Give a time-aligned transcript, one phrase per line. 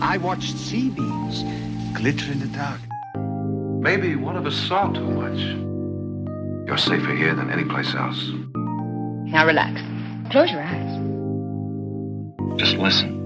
[0.00, 1.42] I watched sea beams
[1.92, 2.80] glitter in the dark.
[3.82, 5.38] Maybe one of us saw too much.
[6.66, 8.30] You're safer here than any place else.
[8.54, 9.80] Now relax.
[10.30, 11.00] Close your eyes.
[12.58, 13.16] Just listen.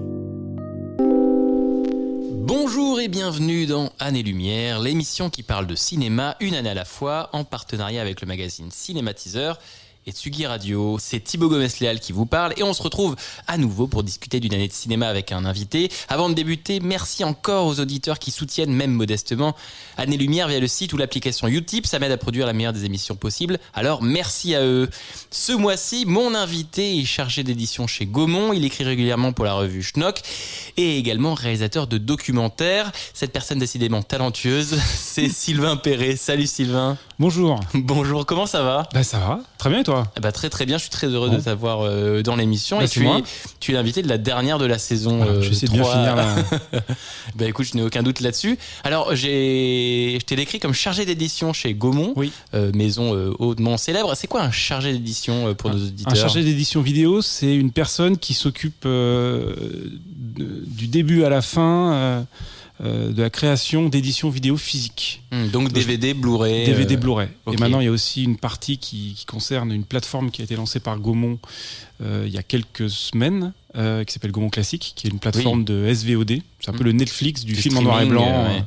[2.47, 6.85] Bonjour et bienvenue dans Année Lumière, l'émission qui parle de cinéma une année à la
[6.85, 9.59] fois en partenariat avec le magazine Cinématiseur
[10.05, 10.97] et Tsugi Radio.
[10.99, 13.15] C'est Thibaut Gomez-Léal qui vous parle et on se retrouve
[13.47, 15.89] à nouveau pour discuter d'une année de cinéma avec un invité.
[16.09, 19.55] Avant de débuter, merci encore aux auditeurs qui soutiennent, même modestement,
[19.97, 21.85] Année Lumière via le site ou l'application Utip.
[21.85, 23.59] Ça m'aide à produire la meilleure des émissions possibles.
[23.73, 24.89] Alors merci à eux.
[25.31, 28.53] Ce mois-ci, mon invité est chargé d'édition chez Gaumont.
[28.53, 30.21] Il écrit régulièrement pour la revue Schnock
[30.77, 32.91] et également réalisateur de documentaires.
[33.13, 36.15] Cette personne décidément talentueuse, c'est Sylvain Perret.
[36.15, 36.97] Salut Sylvain.
[37.19, 37.59] Bonjour.
[37.73, 38.87] Bonjour, comment ça va?
[38.93, 39.92] Bah ça va, très bien et toi?
[40.21, 41.35] Bah, Très très bien, je suis très heureux Bon.
[41.37, 42.77] de t'avoir euh, dans l'émission.
[42.77, 43.23] Bah, et tu es,
[43.59, 45.17] tu es l'invité de la dernière de la saison.
[45.17, 45.93] Voilà, J'essaie de bien 3.
[45.93, 46.35] finir là.
[47.35, 48.57] Bah écoute, je n'ai aucun doute là-dessus.
[48.83, 52.31] Alors, je t'ai décrit comme chargé d'édition chez Gaumont, Oui.
[52.53, 54.13] euh, maison euh, hautement célèbre.
[54.15, 58.17] C'est quoi un chargé d'édition pour nos auditeurs Un chargé d'édition vidéo, c'est une personne
[58.17, 58.85] qui s'occupe
[60.37, 62.25] du début à la fin
[62.79, 65.21] de la création d'éditions vidéo physiques.
[65.31, 66.65] Hmm, Donc DVD, Blu-ray.
[66.65, 67.27] DVD euh, Blu-ray.
[67.51, 70.45] Et maintenant, il y a aussi une partie qui, qui concerne une plateforme qui a
[70.45, 71.39] été lancée par Gaumont
[72.01, 75.63] euh, il y a quelques semaines, euh, qui s'appelle Gaumont Classique, qui est une plateforme
[75.63, 76.39] de SVOD.
[76.59, 76.87] C'est un peu Mm.
[76.87, 78.63] le Netflix du film en noir et blanc, euh, ouais.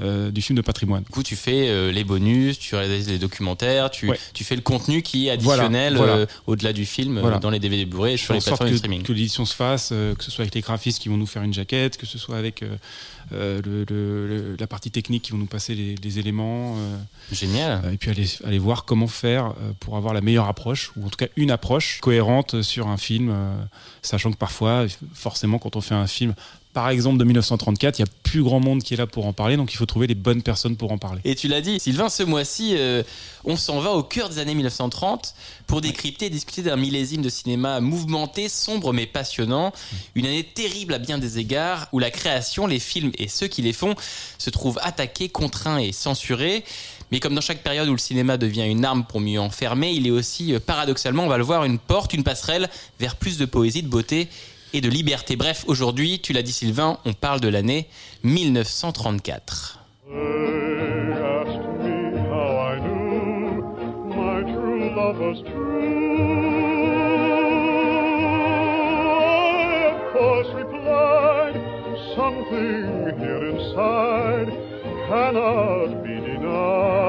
[0.00, 1.02] Euh, du film de patrimoine.
[1.04, 4.18] Du coup, tu fais euh, les bonus, tu réalises les documentaires, tu, Ouais.
[4.32, 6.12] tu fais le contenu qui est additionnel voilà.
[6.14, 7.38] euh, au-delà du film Voilà.
[7.38, 9.02] dans les DVD Blu-ray et Je sur les plateformes de streaming.
[9.02, 11.52] que l'édition se fasse, que ce soit avec les graphistes qui vont nous faire une
[11.54, 12.62] jaquette, que ce soit avec
[13.30, 16.76] le- le- le- la partie technique qui vont nous passer les, les éléments,
[17.30, 17.82] Génial.
[17.92, 21.16] et puis aller, aller voir comment faire pour avoir la meilleure approche, ou en tout
[21.16, 23.34] cas une approche cohérente sur un film,
[24.02, 26.34] sachant que parfois, forcément, quand on fait un film,
[26.72, 29.32] par exemple de 1934, il y a plus grand monde qui est là pour en
[29.32, 31.20] parler, donc il faut trouver les bonnes personnes pour en parler.
[31.24, 33.02] Et tu l'as dit, Sylvain, ce mois-ci, euh,
[33.44, 35.34] on s'en va au cœur des années 1930
[35.66, 39.72] pour décrypter et discuter d'un millésime de cinéma mouvementé, sombre mais passionnant.
[40.14, 43.62] Une année terrible à bien des égards où la création, les films et ceux qui
[43.62, 43.96] les font
[44.38, 46.64] se trouvent attaqués, contraints et censurés.
[47.10, 50.06] Mais comme dans chaque période où le cinéma devient une arme pour mieux enfermer, il
[50.06, 52.70] est aussi, euh, paradoxalement, on va le voir, une porte, une passerelle
[53.00, 54.28] vers plus de poésie, de beauté
[54.72, 55.36] et de liberté.
[55.36, 57.88] Bref, aujourd'hui, tu l'as dit Sylvain, on parle de l'année
[58.22, 59.78] 1934.
[60.06, 60.16] They
[61.12, 63.62] asked me how I knew
[64.08, 65.80] my true love was true.
[69.12, 71.56] I, of course, replied,
[72.16, 74.48] something here inside
[75.08, 76.99] cannot be denied.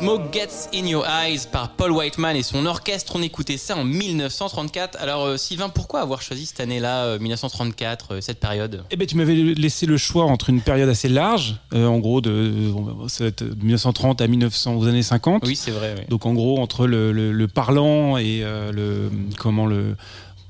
[0.00, 3.12] Smoke Gets in Your Eyes par Paul Whiteman et son orchestre.
[3.16, 4.96] On écoutait ça en 1934.
[5.00, 8.84] Alors, euh, Sylvain, pourquoi avoir choisi cette année-là, euh, 1934, euh, cette période?
[8.90, 12.20] Eh ben, tu m'avais laissé le choix entre une période assez large, euh, en gros
[12.20, 15.42] de, bah, ça va être de 1930 à 1900 aux années 50.
[15.46, 15.94] Oui, c'est vrai.
[15.98, 16.04] oui.
[16.08, 19.96] Donc en gros entre le, le- le parlant et euh, le comment le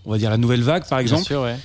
[0.05, 1.25] on va dire la nouvelle vague par Bien exemple.
[1.25, 1.57] sûr, ouais.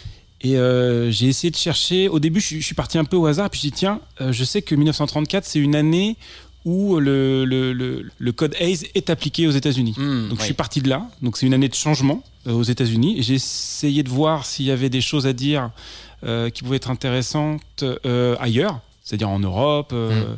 [0.46, 2.10] Et euh, j'ai essayé de chercher.
[2.10, 3.50] Au début, je, suis- je suis parti un peu au hasard.
[3.50, 6.18] Puis j'ai dit tiens, euh, je sais que 1934 c'est une année
[6.66, 9.94] où le, le, le- le code Hayes est appliqué aux États-Unis.
[9.97, 11.07] Hmm, Donc je suis parti de là.
[11.22, 13.18] Donc c'est une année de changement euh, aux États-Unis.
[13.22, 15.72] J'ai essayé de voir s'il y avait des choses à dire
[16.24, 19.91] euh, qui pouvaient être intéressantes euh, ailleurs, c'est-à-dire en Europe.
[19.94, 20.38] euh, Mm.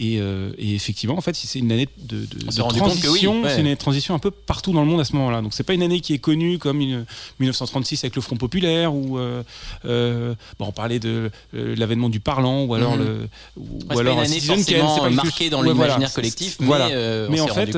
[0.00, 3.42] Et, euh, et effectivement, en fait, c'est une année de, de, de oui, transition.
[3.42, 3.48] ouais.
[3.48, 5.42] C'est une année de transition un peu partout dans le monde à ce moment-là.
[5.42, 7.04] Donc c'est pas une année qui est connue comme une
[7.40, 9.42] 1936 avec le Front populaire ou euh,
[9.86, 13.04] euh, bon, on parlait de l'avènement du parlant ou alors Mhm.
[13.04, 15.96] le ou, Ouais, ou pas alors une un année forcément pas marquée dans Ouais, l'imaginaire
[15.98, 16.08] voilà.
[16.10, 16.88] collectif, C'est- voilà.
[16.88, 17.76] mais, mais en fait,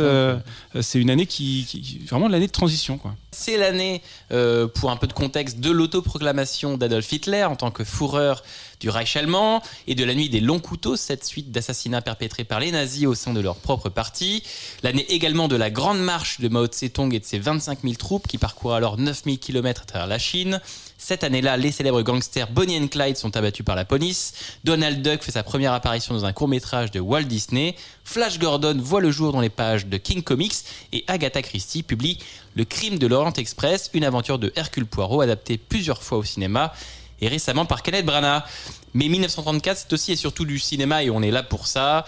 [0.82, 3.14] c'est une année qui- qui- vraiment l'année de transition quoi.
[3.42, 4.02] C'est l'année,
[4.32, 8.42] euh, pour un peu de contexte, de l'autoproclamation d'Adolf Hitler en tant que fourreur
[8.80, 12.60] du Reich allemand et de la nuit des longs couteaux, cette suite d'assassinats perpétrés par
[12.60, 14.42] les nazis au sein de leur propre parti.
[14.82, 18.28] L'année également de la grande marche de Mao Tse-tung et de ses 25 000 troupes
[18.28, 20.60] qui parcourent alors 9 000 km à travers la Chine.
[21.02, 24.34] Cette année-là, les célèbres gangsters Bonnie and Clyde sont abattus par la police.
[24.64, 27.74] Donald Duck fait sa première apparition dans un court-métrage de Walt Disney.
[28.04, 30.56] Flash Gordon voit le jour dans les pages de King Comics
[30.92, 32.18] et Agatha Christie publie
[32.54, 36.74] Le crime de l'Orient Express, une aventure de Hercule Poirot adaptée plusieurs fois au cinéma
[37.22, 38.42] et récemment par Kenneth Branagh.
[38.92, 42.04] Mais 1934, c'est aussi et surtout du cinéma et on est là pour ça.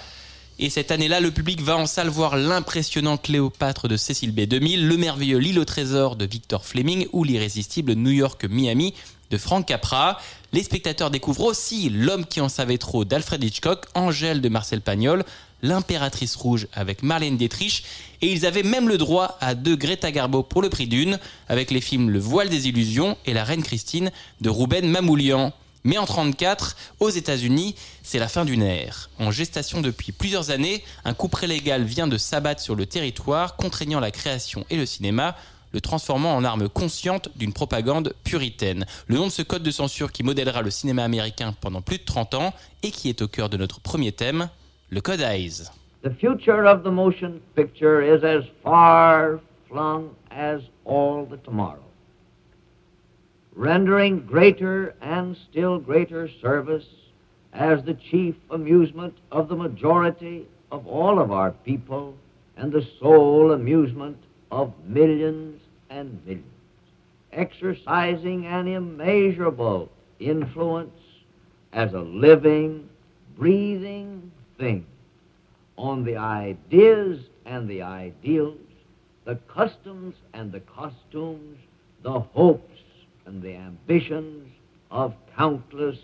[0.58, 4.42] Et cette année-là, le public va en salle voir l'impressionnant Cléopâtre de Cécile B.
[4.42, 8.94] 2000, le merveilleux L'île au trésor de Victor Fleming ou l'irrésistible New York-Miami
[9.30, 10.20] de Frank Capra.
[10.52, 15.24] Les spectateurs découvrent aussi L'homme qui en savait trop d'Alfred Hitchcock, Angèle de Marcel Pagnol,
[15.62, 17.84] L'impératrice rouge avec Marlène Dietrich,
[18.20, 21.70] et ils avaient même le droit à deux Greta Garbo pour le prix d'une, avec
[21.70, 24.10] les films Le voile des illusions et La reine Christine
[24.40, 25.52] de Ruben Mamoulian.
[25.84, 29.10] Mais en 34, aux États-Unis, c'est la fin d'une ère.
[29.18, 34.00] En gestation depuis plusieurs années, un coup légal vient de s'abattre sur le territoire, contraignant
[34.00, 35.34] la création et le cinéma,
[35.72, 38.84] le transformant en arme consciente d'une propagande puritaine.
[39.06, 42.04] Le nom de ce code de censure qui modèlera le cinéma américain pendant plus de
[42.04, 44.48] 30 ans et qui est au cœur de notre premier thème,
[44.90, 45.70] le code Eyes.
[46.04, 49.38] The future of the motion picture is as far
[49.68, 51.81] flung as all the tomorrow,
[53.54, 56.86] rendering greater and still greater service
[57.52, 62.16] as the chief amusement of the majority of all of our people
[62.56, 64.16] and the sole amusement
[64.50, 65.60] of millions
[65.90, 66.46] and millions,
[67.32, 70.98] exercising an immeasurable influence
[71.72, 72.88] as a living,
[73.36, 74.86] breathing thing
[75.76, 78.58] on the ideas and the ideals,
[79.24, 81.58] the customs and the costumes,
[82.02, 82.71] the hopes
[83.26, 84.48] and the ambitions
[84.90, 85.98] of countless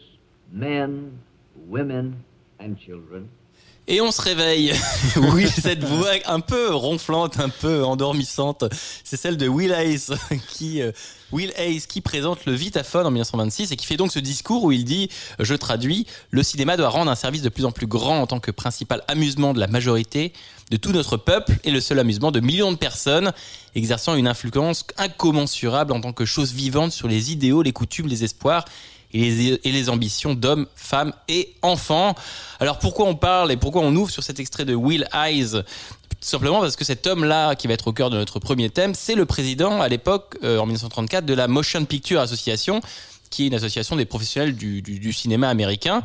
[0.51, 1.19] men,
[1.67, 2.25] women,
[2.59, 3.29] and children.
[3.91, 4.75] Et on se réveille.
[5.17, 8.65] oui, cette voix un peu ronflante, un peu endormissante,
[9.03, 10.09] c'est celle de Will Hayes
[10.51, 10.93] qui euh,
[11.33, 14.73] Will Hayes qui présente le Vitaphone en 1926 et qui fait donc ce discours où
[14.73, 15.09] il dit,
[15.39, 18.41] je traduis, le cinéma doit rendre un service de plus en plus grand en tant
[18.41, 20.35] que principal amusement de la majorité
[20.71, 23.33] de tout notre peuple et le seul amusement de millions de personnes,
[23.75, 28.23] exerçant une influence incommensurable en tant que chose vivante sur les idéaux, les coutumes, les
[28.23, 28.67] espoirs
[29.13, 32.15] et les, et les ambitions d'hommes, femmes et enfants.
[32.61, 35.63] Alors pourquoi on parle et pourquoi on ouvre sur cet extrait de Will Eyes?
[36.21, 38.95] Tout simplement parce que cet homme-là, qui va être au cœur de notre premier thème,
[38.95, 42.81] c'est le président à l'époque, euh, en 1934, de la Motion Picture Association,
[43.31, 46.03] qui est une association des professionnels du, du, du cinéma américain.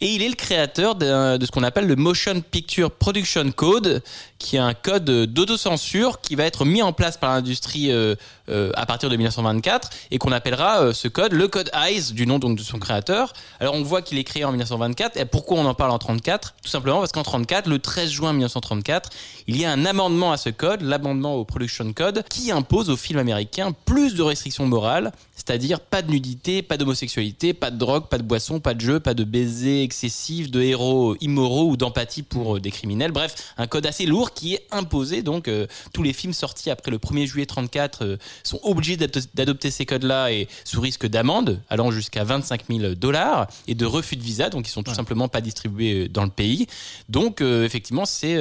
[0.00, 4.02] Et il est le créateur de, de ce qu'on appelle le Motion Picture Production Code,
[4.38, 8.14] qui est un code d'autocensure qui va être mis en place par l'industrie euh,
[8.48, 12.26] euh, à partir de 1924 et qu'on appellera euh, ce code le code EYES du
[12.26, 13.32] nom donc de son créateur.
[13.60, 16.54] Alors on voit qu'il est créé en 1924 et pourquoi on en parle en 34
[16.62, 19.10] Tout simplement parce qu'en 34, le 13 juin 1934,
[19.46, 22.96] il y a un amendement à ce code, l'amendement au Production Code, qui impose aux
[22.96, 25.12] films américains plus de restrictions morales,
[25.46, 28.98] c'est-à-dire pas de nudité, pas d'homosexualité, pas de drogue, pas de boisson, pas de jeu,
[28.98, 33.12] pas de baisers excessifs, de héros immoraux ou d'empathie pour des criminels.
[33.12, 35.22] Bref, un code assez lourd qui est imposé.
[35.22, 39.70] Donc, euh, tous les films sortis après le 1er juillet 34 euh, sont obligés d'adopter
[39.70, 44.22] ces codes-là et sous risque d'amende allant jusqu'à 25 000 dollars et de refus de
[44.22, 44.50] visa.
[44.50, 44.96] Donc, ils sont tout ouais.
[44.96, 46.66] simplement pas distribués euh, dans le pays.
[47.08, 48.36] Donc, effectivement, c'est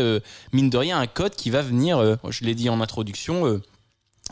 [0.53, 3.61] mine de rien un code qui va venir, je l'ai dit en introduction,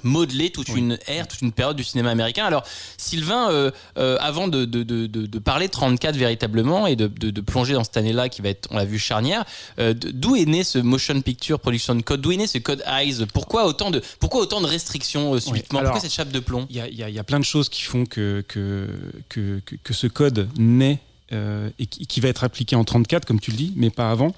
[0.02, 0.80] modeler toute oui.
[0.80, 2.46] une ère, toute une période du cinéma américain.
[2.46, 2.64] Alors,
[2.98, 7.08] Sylvain, euh, euh, avant de, de, de, de, parler de 34 véritablement et de,
[7.42, 9.46] plonger dans cette année-là qui va être, on l'a vu, charnière,
[9.80, 12.22] euh, d'où est né ce Motion Picture Production Code?
[12.22, 13.26] D'où est né ce code EYES?
[13.34, 15.80] Pourquoi autant de, pourquoi autant de restrictions subitement?
[15.80, 15.82] Oui.
[15.82, 16.66] Alors, Pourquoi cette chape de plomb?
[16.70, 18.88] Il y a, y, a, y a, plein de choses qui font que, que,
[19.30, 21.00] que, que, que ce code naît
[21.32, 24.36] euh, et qui, va être appliqué en 34, comme tu le dis, mais pas avant.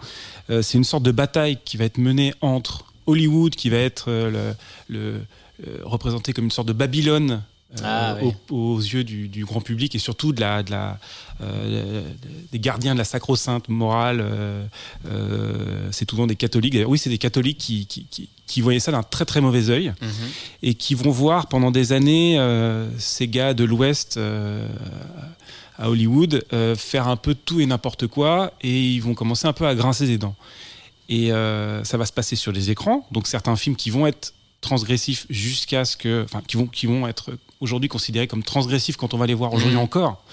[0.49, 4.09] Euh, c'est une sorte de bataille qui va être menée entre Hollywood, qui va être
[4.09, 4.53] le,
[4.87, 5.19] le
[5.83, 7.43] représenté comme une sorte de Babylone
[7.73, 8.31] euh, ah, oui.
[8.51, 10.99] aux, aux, yeux du, du, grand public et surtout de la, de la,
[11.41, 12.03] euh,
[12.51, 14.19] des gardiens de la sacro-sainte morale.
[14.21, 14.65] Euh,
[15.07, 16.77] euh c'est souvent des catholiques.
[16.87, 19.89] Oui, c'est des catholiques qui, qui, qui, qui, voyaient ça d'un très très mauvais œil
[19.89, 20.29] mm -hmm.
[20.63, 24.19] et qui vont voir pendant des années euh, ces gars de l'Ouest
[25.77, 26.45] à Hollywood
[26.77, 30.07] faire un peu tout et n'importe quoi et ils vont commencer un peu à grincer
[30.07, 30.35] des dents.
[31.09, 31.29] Et
[31.89, 32.99] ça va se passer sur les écrans.
[33.11, 34.33] Donc certains films qui vont être
[34.65, 39.13] transgressifs jusqu'à ce que, enfin, qui vont, qui vont être aujourd'hui considérés comme transgressifs quand
[39.13, 39.87] on va les voir aujourd'hui mmh.
[39.87, 40.23] encore.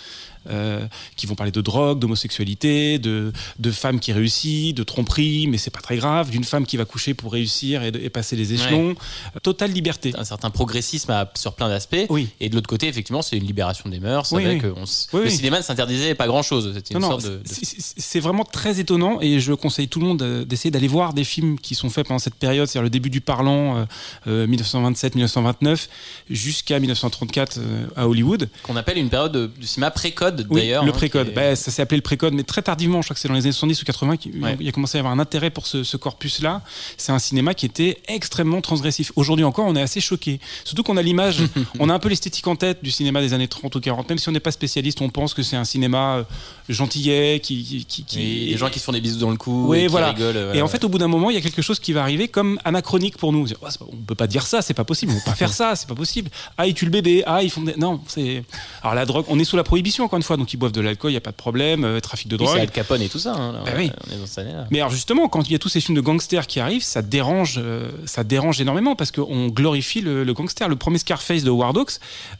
[0.50, 5.56] Euh, qui vont parler de drogue, d'homosexualité, de, de femmes qui réussissent, de tromperie, mais
[5.56, 8.88] c'est pas très grave, d'une femme qui va coucher pour réussir et, passer les échelons.
[8.88, 9.40] Ouais.
[9.42, 10.12] Totale liberté.
[10.16, 12.06] Un certain progressisme à, sur plein d'aspects.
[12.08, 12.28] Oui.
[12.40, 14.32] Et de l'autre côté, effectivement, c'est une libération des mœurs.
[14.32, 14.70] Oui, avec, oui.
[14.74, 14.84] On,
[15.16, 16.72] oui, le cinéma ne s'interdisait pas grand chose.
[16.74, 17.40] C'était une non, sorte de.
[17.46, 21.58] C'est vraiment très étonnant et je conseille tout le monde d'essayer d'aller voir des films
[21.58, 23.86] qui sont faits pendant cette période, c'est-à-dire le début du parlant,
[24.26, 25.88] euh, 1927-1929,
[26.30, 28.48] jusqu'à 1934 euh, à Hollywood.
[28.62, 30.84] Qu'on appelle une période du cinéma pré-code précode Oui, d'ailleurs.
[30.84, 31.28] le hein, précode.
[31.28, 33.02] est- Bah, ça s'est appelé le précode, mais très tardivement.
[33.02, 34.56] Je crois que c'est dans les années 70 ou 80 qu'il Ouais.
[34.60, 36.62] il y a commencé à y avoir un intérêt pour ce, ce corpus-là.
[36.96, 39.12] C'est un cinéma qui était extrêmement transgressif.
[39.16, 40.40] Aujourd'hui encore, on est assez choqué.
[40.64, 41.38] Surtout qu'on a l'image,
[41.78, 44.08] on a un peu l'esthétique en tête du cinéma des années 30 ou 40.
[44.08, 46.24] Même si on n'est pas spécialiste, on pense que c'est un cinéma euh,
[46.68, 49.36] gentillet qui, qui, qui- qui- Et les gens qui se font des bisous dans le
[49.36, 50.12] cou, Oui, et qui voilà.
[50.12, 50.36] rigolent.
[50.36, 50.68] euh, Et en voilà.
[50.68, 53.16] fait, au bout d'un moment, il y a quelque chose qui va arriver comme anachronique
[53.18, 53.46] pour nous.
[53.60, 55.12] Oh, c'est pas- on peut pas dire ça, c'est pas possible.
[55.12, 56.30] On peut pas faire ça, c'est pas possible.
[56.58, 57.22] Ah, ils tuent le bébé.
[57.26, 57.74] Ah, ils font des...
[57.76, 58.00] non.
[58.08, 58.44] C'est
[58.82, 59.24] alors la drogue.
[59.28, 61.20] On est sous la prohibition encore fois, donc ils boivent de l'alcool, il y a
[61.20, 61.84] pas de problème.
[61.84, 62.54] euh, trafic de Oui, drogue.
[62.56, 63.34] c'est Al Capone et tout ça.
[63.34, 63.90] hein, là, on- oui.
[64.08, 64.66] On est dans cette année-là.
[64.70, 67.02] Mais alors justement, quand il y a tous ces films de gangsters qui arrivent, ça
[67.02, 70.68] dérange, euh, ça dérange énormément parce qu'on glorifie le, le gangster.
[70.68, 71.92] Le premier Scarface de Howard Hawks,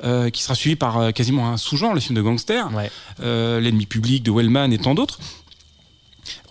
[0.04, 2.90] euh, qui sera suivi par euh, quasiment un sous-genre, le film de gangster, Ouais.
[3.60, 5.18] l'ennemi public de Wellman et tant d'autres.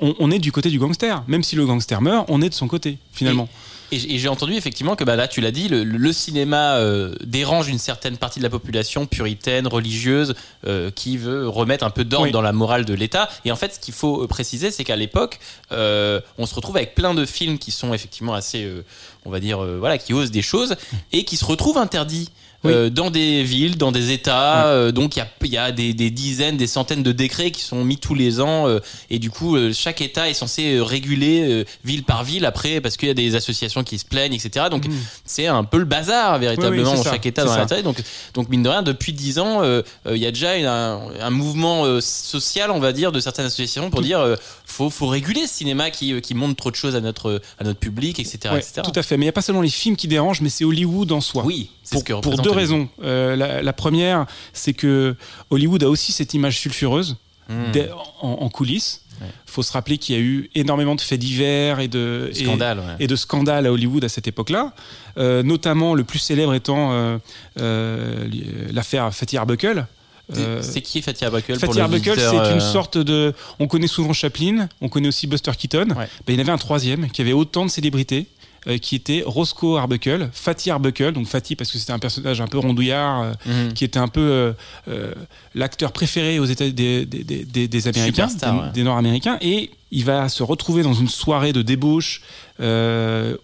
[0.02, 1.24] On, on est du côté du gangster.
[1.28, 3.48] Même si le gangster meurt, on est de son côté finalement.
[3.52, 7.14] Et, et j'ai entendu effectivement que bah, là, tu l'as dit, le, le cinéma euh,
[7.24, 10.34] dérange une certaine partie de la population puritaine, religieuse,
[10.66, 12.32] euh, qui veut remettre un peu d'ordre Oui.
[12.32, 13.30] dans la morale de l'État.
[13.46, 15.40] Et en fait, ce qu'il faut euh, préciser, c'est qu'à l'époque,
[15.72, 18.70] euh, on se retrouve avec plein de films qui sont effectivement assez,
[19.26, 20.76] on va dire, voilà, qui osent des choses
[21.12, 22.30] et qui se retrouvent interdits.
[22.64, 22.72] Oui.
[22.74, 25.94] euh, dans des villes, dans des États, euh, donc il y a, y a des,
[25.94, 29.32] des dizaines, des centaines de décrets qui sont mis tous les ans, euh, et du
[29.32, 33.08] coup euh, chaque État est censé euh, réguler euh, ville par ville après, parce qu'il
[33.08, 34.68] y a des associations qui se plaignent, etc.
[34.70, 34.86] Donc
[35.26, 37.82] c'est un peu le bazar véritablement Oui, dans ça, chaque État dans l'intérêt.
[37.84, 38.02] Donc,
[38.36, 39.62] donc mine de rien, depuis 10 ans,
[40.10, 43.46] il y a déjà une- un, un mouvement euh, social, on va dire, de certaines
[43.46, 46.96] associations pour dire euh, faut, faut réguler ce cinéma qui, qui montre trop de choses
[46.96, 48.38] à notre, à notre public, etc.
[48.54, 48.82] Ouais, etc.
[48.84, 49.18] tout à fait.
[49.18, 51.44] Mais il n'y a pas seulement les films qui dérangent, mais c'est Hollywood en soi.
[51.46, 52.90] Oui, c'est Pour, ce que pour représente deux raisons.
[53.04, 55.16] Euh, la, la première, c'est que
[55.50, 57.18] Hollywood a aussi cette image sulfureuse
[57.50, 57.74] Hmm.
[58.22, 59.02] en, en coulisses.
[59.20, 59.30] Il Ouais.
[59.46, 62.80] faut se rappeler qu'il y a eu énormément de faits divers et de, et- Scandale,
[62.80, 62.96] ouais.
[63.02, 64.72] et de scandales à Hollywood à cette époque-là.
[65.18, 68.30] Euh, notamment le plus célèbre étant euh,
[68.72, 69.86] l'affaire Fatih Arbuckle.
[70.62, 73.34] C'est qui Fatih Arbuckle Fatih le Arbuckle, c'est une sorte de.
[73.60, 75.90] On connaît souvent Chaplin, on connaît aussi Buster Keaton.
[75.90, 76.08] Ouais.
[76.26, 78.28] Ben, il y en avait un troisième qui avait autant de célébrités.
[78.68, 82.48] Euh, qui était Roscoe Arbuckle, Fatih Arbuckle, donc Fatih parce que c'était un personnage un
[82.48, 83.74] peu rondouillard, euh, Mhm.
[83.74, 84.54] qui était un peu
[84.88, 85.14] euh,
[85.56, 87.24] l'acteur préféré aux États des, des,
[87.68, 88.86] des- Américains, Superstar, des, ouais.
[88.86, 92.22] Nord-Américains, et il va se retrouver dans une soirée de débauche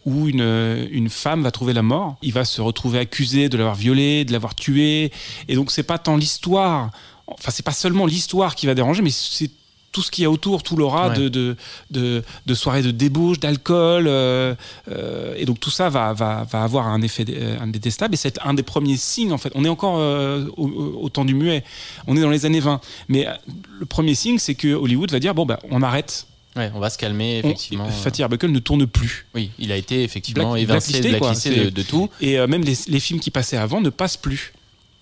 [0.06, 2.18] où une, une femme va trouver la mort.
[2.22, 5.12] Il va se retrouver accusé de l'avoir violée, de l'avoir tuée,
[5.48, 6.92] et donc c'est pas tant l'histoire,
[7.28, 9.50] enfin c'est pas seulement l'histoire qui va déranger, mais c'est
[9.98, 11.16] tout ce qu'il y a autour, tout l'aura Ouais.
[11.18, 11.56] de, de,
[11.90, 14.06] de, de soirées de débauche, d'alcool.
[14.08, 14.54] euh,
[14.92, 18.14] euh, et donc tout ça va, va, va avoir un effet euh, un détestable.
[18.14, 19.52] Et c'est un des premiers signes, en fait.
[19.56, 19.96] On est encore
[20.56, 20.68] au,
[21.02, 21.64] au temps du muet.
[22.06, 22.80] On est dans les années 20.
[23.08, 23.26] Mais
[23.80, 26.28] le premier signe, c'est que Hollywood va dire bon, bah, on arrête.
[26.56, 27.90] Ouais, on va se calmer, On- effectivement.
[27.90, 29.26] Fatih Arbuckle ne tourne plus.
[29.34, 32.10] Oui, il a été effectivement Black- évincé, blacklisté, de, de tout.
[32.22, 34.54] Et euh, même les, les films qui passaient avant ne passent plus.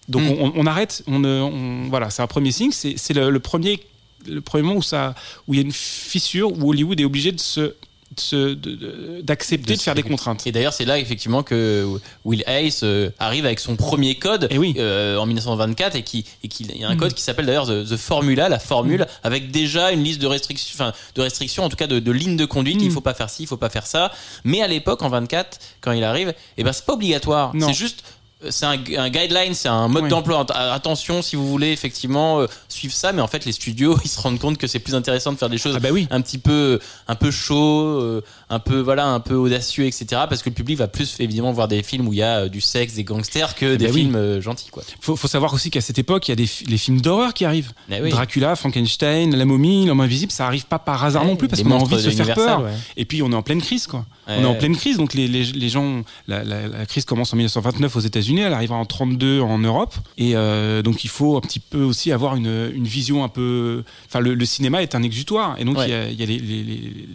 [0.07, 0.35] Donc Mm.
[0.39, 1.03] on, on arrête.
[1.07, 2.71] On, on- voilà, c'est un premier signe.
[2.71, 3.79] C'est c'est le, le premier,
[4.27, 5.15] le premier moment où ça,
[5.48, 7.74] où il y a une fissure où Hollywood est obligé de se,
[8.22, 10.46] de- de- d'accepter de, faire des contraintes.
[10.48, 11.86] Et d'ailleurs, c'est là effectivement que
[12.24, 14.74] Will Hayes euh, arrive avec son premier code Eh oui.
[14.77, 17.65] euh, en 1924 et qui et qu'il il y a un code qui s'appelle d'ailleurs
[17.67, 21.70] the, the Formula, la formule, avec déjà une liste de restrictions, enfin de restrictions, en
[21.70, 22.77] tout cas de, de lignes de conduite.
[22.82, 24.12] Il faut pas faire ci, il faut pas faire ça.
[24.46, 27.51] Mais à l'époque, en 24, quand il arrive, eh ben c'est pas obligatoire.
[27.60, 28.03] C'est juste
[28.49, 30.09] c'est un, un guideline, c'est un mode Oui.
[30.09, 30.41] d'emploi.
[30.41, 34.07] Att- Attention, si vous voulez effectivement euh, suivre ça, mais en fait, les studios, ils
[34.09, 36.07] se rendent compte que c'est plus intéressant de faire des choses Ah bah oui.
[36.11, 40.05] un petit peu, un peu chaud, euh, un peu voilà, un peu audacieux, etc.
[40.29, 42.49] Parce que le public va plus évidemment voir des films où il y a euh,
[42.49, 44.01] du sexe, des gangsters que des bah oui.
[44.01, 44.83] films euh, gentils, quoi.
[45.01, 47.45] Faut, faut savoir aussi qu'à cette époque, il y a des les films d'horreur qui
[47.45, 47.71] arrivent.
[47.89, 48.09] Eh.
[48.09, 51.61] Dracula, Frankenstein, La momie, L'homme invisible, ça arrive pas par hasard Ouais, non plus parce
[51.63, 52.61] qu'on a envie de se faire peur.
[52.63, 52.71] ouais.
[52.97, 54.05] Et puis on est en pleine crise, quoi.
[54.27, 54.35] Ouais.
[54.39, 57.31] On est en pleine crise, donc les, les, les gens, la, la, la crise commence
[57.33, 61.38] en 1929 aux États-Unis, elle arrivera en 32 en Europe, et euh, donc il faut
[61.38, 63.84] un petit peu aussi avoir une, une vision un peu.
[64.08, 65.86] Enfin, le, le cinéma est un exutoire, et donc Ouais.
[65.88, 66.39] il y a, il y a les,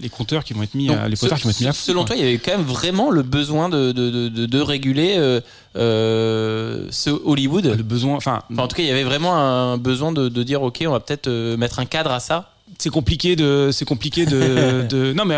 [0.03, 1.73] les, compteurs qui vont être mis, Donc, à, les potards qui vont être mis à
[1.73, 5.15] fond, Selon toi, il y avait quand même vraiment le besoin de, de, de, réguler
[5.19, 5.41] euh,
[5.77, 7.67] euh, ce Hollywood?
[7.67, 10.63] le besoin, enfin, en tout cas, il y avait vraiment un besoin de, de dire,
[10.63, 12.53] ok, on va peut-être mettre un cadre à ça.
[12.79, 15.37] c'est compliqué de c'est compliqué de, de- non mais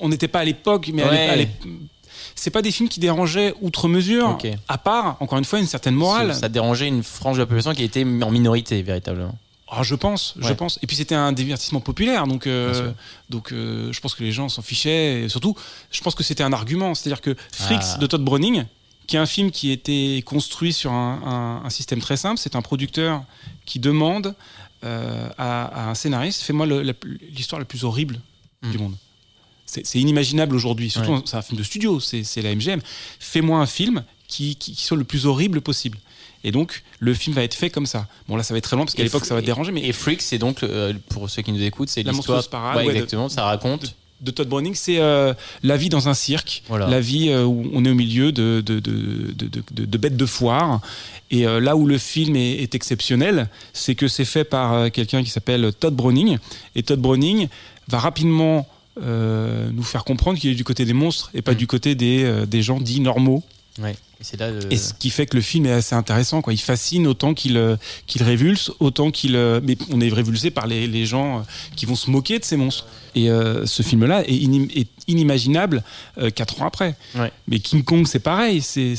[0.00, 1.28] on n'était pas à l'époque mais Ouais.
[1.28, 1.36] à
[2.34, 5.94] c'est pas des films qui dérangeaient outre mesure à part encore une fois une certaine
[5.94, 6.34] morale.
[6.34, 9.36] Ça dérangeait une frange de la population qui était en minorité, véritablement.
[9.74, 10.78] Ah, je pense je pense.
[10.82, 12.92] Et puis c'était un divertissement populaire donc euh,
[13.30, 15.22] donc euh, je pense que les gens s'en fichaient.
[15.22, 15.56] Et surtout
[15.90, 16.94] je pense que c'était un argument.
[16.94, 17.98] C'est-à-dire que Fricks Ah.
[17.98, 18.64] de Todd Browning
[19.06, 22.54] qui est un film qui était construit sur un, un- un système très simple c'est
[22.54, 23.24] un producteur
[23.66, 24.34] qui demande
[24.84, 26.66] euh, à, à un scénariste fais-moi
[27.34, 28.20] l'histoire la plus horrible
[28.64, 28.70] Hmm.
[28.70, 28.94] du monde
[29.84, 30.90] c'est inimaginable aujourd'hui.
[30.90, 31.20] Surtout, Ouais.
[31.24, 32.80] c'est un film de studio, c'est la MGM.
[33.18, 35.98] Fais-moi un film qui, qui, qui soit le plus horrible possible.
[36.44, 38.08] Et donc, le film va être fait comme ça.
[38.28, 39.92] Bon, là, ça va être très long parce qu'à l'époque, ça va déranger, mais Et
[39.92, 42.42] Freak, c'est donc, euh, pour ceux qui nous écoutent, c'est l'histoire.
[42.76, 43.94] Ouais, ouais, de- exactement, ça raconte.
[44.20, 46.86] de Todd Browning, c'est euh, la vie dans un cirque, Voilà.
[46.88, 48.90] la vie euh, où on est au milieu de, de, de,
[49.34, 50.80] de, de- de- de bêtes de foire.
[51.30, 55.30] Et là où le film est, est exceptionnel, c'est que c'est fait par quelqu'un qui
[55.30, 56.36] s'appelle Todd Browning.
[56.76, 57.48] Et Todd Browning
[57.88, 58.68] va rapidement
[59.00, 61.56] nous faire comprendre qu'il est du côté des monstres et pas Mm.
[61.56, 63.42] du côté des, euh, des gens dits normaux.
[63.80, 63.96] Ouais.
[64.22, 64.50] Et c'est là.
[64.70, 66.42] Et ce qui fait que le film est assez intéressant.
[66.42, 66.52] Quoi.
[66.52, 67.76] Il fascine autant qu'il euh,
[68.06, 69.34] qu'il révulse, autant qu'il.
[69.34, 71.42] euh, mais on est révulsé par les, les gens euh,
[71.74, 72.86] qui vont se moquer de ces monstres.
[73.14, 75.82] Et euh, ce film-là est, inim- est inimaginable
[76.18, 76.94] euh, quatre ans après.
[77.14, 77.30] Ouais.
[77.46, 78.62] Mais King Kong, c'est pareil.
[78.62, 78.94] C'est,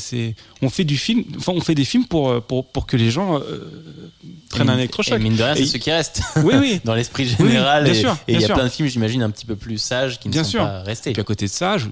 [0.62, 1.24] on fait du film.
[1.36, 4.12] Enfin, on fait des films pour pour, pour que les gens euh,
[4.50, 5.20] prennent un et électrochoc.
[5.20, 6.20] mine de rien, c'est ce qui reste.
[6.44, 6.80] Oui, oui.
[6.84, 7.84] Dans l'esprit Oui, général.
[7.84, 8.54] bien et sûr, et il y a sûr.
[8.54, 10.60] plein de films, j'imagine, un petit peu plus sages qui ne Bien sont sûr.
[10.64, 11.10] pas restés.
[11.10, 11.86] Et puis à côté de ça, je-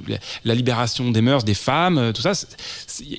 [0.45, 2.33] la, libération des mœurs, des femmes, tout ça,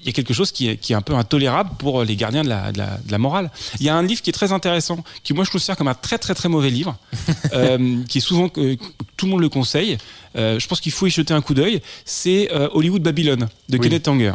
[0.04, 2.44] il y a quelque chose qui est, qui est un peu intolérable pour les gardiens
[2.44, 3.50] de la, de la- de la morale.
[3.80, 5.94] Il y a un livre qui est très intéressant, qui moi je considère comme un
[5.96, 6.98] très très très mauvais livre,
[7.54, 8.76] euh, qui est souvent euh,
[9.18, 9.98] tout le monde le conseille.
[10.36, 11.82] Euh, je pense qu'il faut y jeter un coup d'œil.
[12.06, 13.84] C'est euh, Hollywood Babylone de Oui.
[13.84, 14.34] Kenneth Anger,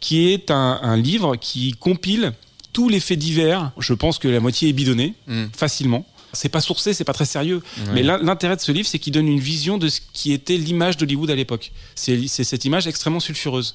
[0.00, 2.32] qui est un, un livre qui compile
[2.72, 3.70] tous les faits divers.
[3.78, 5.44] Je pense que la moitié est bidonnée Mm.
[5.56, 6.06] facilement.
[6.34, 7.62] C'est pas sourcé, c'est pas très sérieux.
[7.76, 7.84] Ouais.
[7.92, 10.56] Mais l'in- l'intérêt de ce livre, c'est qu'il donne une vision de ce qui était
[10.56, 11.72] l'image d'Hollywood à l'époque.
[11.94, 13.74] C'est cette image extrêmement sulfureuse.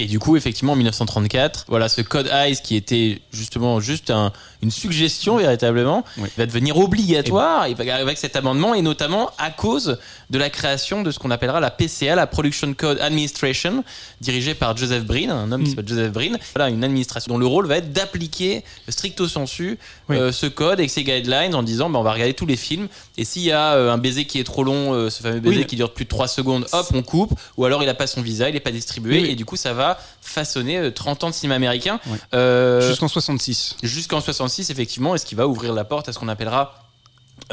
[0.00, 4.32] Et du coup, effectivement, en 1934, voilà, ce code ICE qui était justement juste un-
[4.62, 6.28] une suggestion véritablement, Oui.
[6.36, 9.98] va devenir obligatoire et va- avec cet amendement et notamment à cause
[10.30, 13.84] de la création de ce qu'on appellera la PCA, la Production Code Administration,
[14.20, 15.74] dirigée par Joseph Breen, un homme qui Mm.
[15.74, 16.38] s'appelle Joseph Breen.
[16.54, 20.16] Voilà, une administration dont le rôle va être d'appliquer stricto sensu Oui.
[20.16, 22.88] euh, ce code et ces guidelines en disant, bah, on va regarder tous les films
[23.16, 25.58] et s'il y a euh, un baiser qui est trop long, euh, ce fameux baiser
[25.58, 25.66] Oui.
[25.66, 28.22] qui dure plus de 3 secondes, hop, on coupe, ou alors il a pas son
[28.22, 29.98] visa, il est pas distribué et du coup ça va
[30.30, 32.16] façonner euh, 30 ans de cinéma américain Ouais.
[32.34, 33.76] euh, Jusqu'en 66.
[33.82, 36.76] jusqu'en 66 effectivement et ce qui va ouvrir la porte à ce qu'on appellera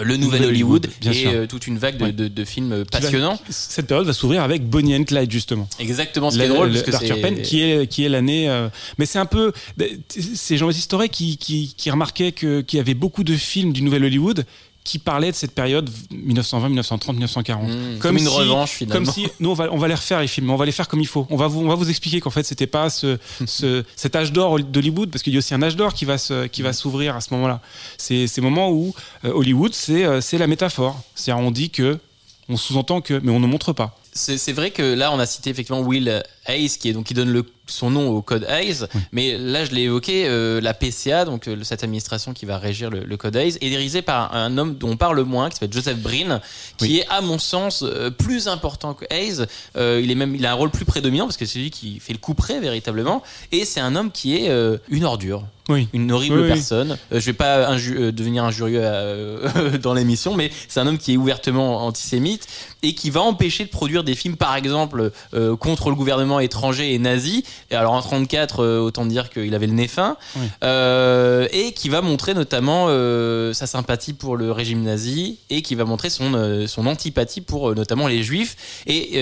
[0.01, 1.31] le nouvel Hollywood, Hollywood, bien et sûr.
[1.34, 2.12] euh, toute une vague de, Ouais.
[2.12, 3.39] de- de films passionnants.
[3.50, 5.67] Cette période va s'ouvrir avec Bonnie and Clyde, justement.
[5.79, 8.10] Exactement, ce qui est drôle, le- parce que l'Arthur c'est Penn, qui est, qui est
[8.10, 8.50] l'année.
[8.50, 8.67] euh,
[9.00, 9.53] mais c'est un peu.
[10.10, 13.81] C'est Jean-Baptiste Historie qui, qui, qui remarquait que- qu'il y avait beaucoup de films du
[13.81, 14.46] Nouvel Hollywood
[14.88, 17.67] qui parlaient de cette période 1920, 1930, 1940.
[17.67, 19.06] Mmh, comme une revanche, finalement.
[19.06, 20.88] Comme si nous on va, on va les refaire les films, on va les faire
[20.88, 21.27] comme il faut.
[21.29, 24.32] On va vous, on va vous expliquer qu'en fait c'était pas ce, ce, cet âge
[24.32, 26.72] d'or d'Hollywood, parce qu'il y a aussi un âge d'or qui va se, qui va
[26.72, 27.60] s'ouvrir à ce moment-là.
[27.98, 28.95] C'est ces moments où
[29.26, 31.04] euh, Hollywood c'est euh, c'est la métaphore.
[31.15, 32.00] C'est-à-dire on dit que
[32.47, 34.00] on sous-entend que, mais on ne montre pas.
[34.13, 37.13] C'est c'est vrai que là, on a cité effectivement Will Hayes, qui, est, donc, qui
[37.13, 38.86] donne le, son nom au code Hayes.
[39.12, 42.89] Mais là, je l'ai évoqué, euh, la PCA, donc euh, cette administration qui va régir
[42.89, 45.73] le, le code Hayes, est dirigée par un homme dont on parle moins, qui s'appelle
[45.73, 46.39] Joseph Breen,
[46.77, 46.97] qui Oui.
[46.97, 49.45] est, à mon sens, euh, plus important que Hayes.
[49.75, 51.99] Euh, il, est même, il a un rôle plus prédominant parce que c'est lui qui
[51.99, 53.21] fait le coup près, véritablement.
[53.51, 54.49] Et c'est un homme qui est
[54.89, 55.43] une ordure.
[55.69, 55.88] Oui.
[55.93, 56.97] Une horrible Oui, personne.
[57.12, 60.97] Euh, je vais pas inju- euh, devenir injurieux euh, dans l'émission, mais c'est un homme
[60.97, 62.47] qui est ouvertement antisémite
[62.84, 66.93] et qui va empêcher de produire des films, par exemple, euh, contre le gouvernement étranger
[66.93, 67.43] et nazi.
[67.71, 70.15] Et alors en 34, euh, autant dire qu'il avait le nez fin.
[70.63, 72.88] Et qui va montrer notamment
[73.53, 78.08] sa sympathie pour le régime nazi et qui va montrer son, son antipathie pour notamment
[78.08, 78.84] les juifs.
[78.86, 79.17] Et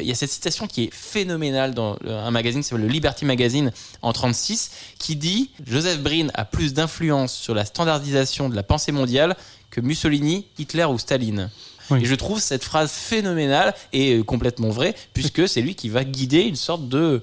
[0.00, 3.24] il y a cette citation qui est phénoménale dans un magazine qui s'appelle le Liberty
[3.24, 8.62] Magazine en 36 qui dit Joseph Breen a plus d'influence sur la standardisation de la
[8.62, 9.36] pensée mondiale
[9.70, 11.50] que Mussolini, Hitler ou Staline.
[11.90, 12.02] Oui.
[12.02, 16.04] Et je trouve cette phrase phénoménale et euh, complètement vraie, puisque c'est lui qui va
[16.04, 17.22] guider une sorte de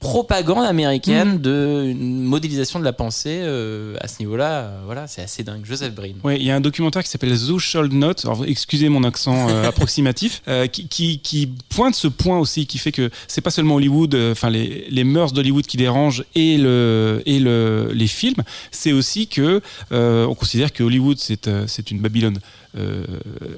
[0.00, 4.50] propagande américaine de une modélisation de la pensée euh, à ce niveau-là.
[4.50, 5.64] euh, voilà, c'est assez dingue.
[5.64, 6.16] Joseph Breen.
[6.22, 9.48] Ouais, il y a un documentaire qui s'appelle Thou Shall Not, alors excusez mon accent
[9.48, 13.76] euh, approximatif, qui, qui, qui pointe ce point aussi, qui fait que c'est pas seulement
[13.76, 18.92] Hollywood, enfin les, les mœurs d'Hollywood qui dérangent et, le, et le, les films, c'est
[18.92, 22.38] aussi que on considère que Hollywood c'est c'est une Babylone
[22.76, 23.04] euh,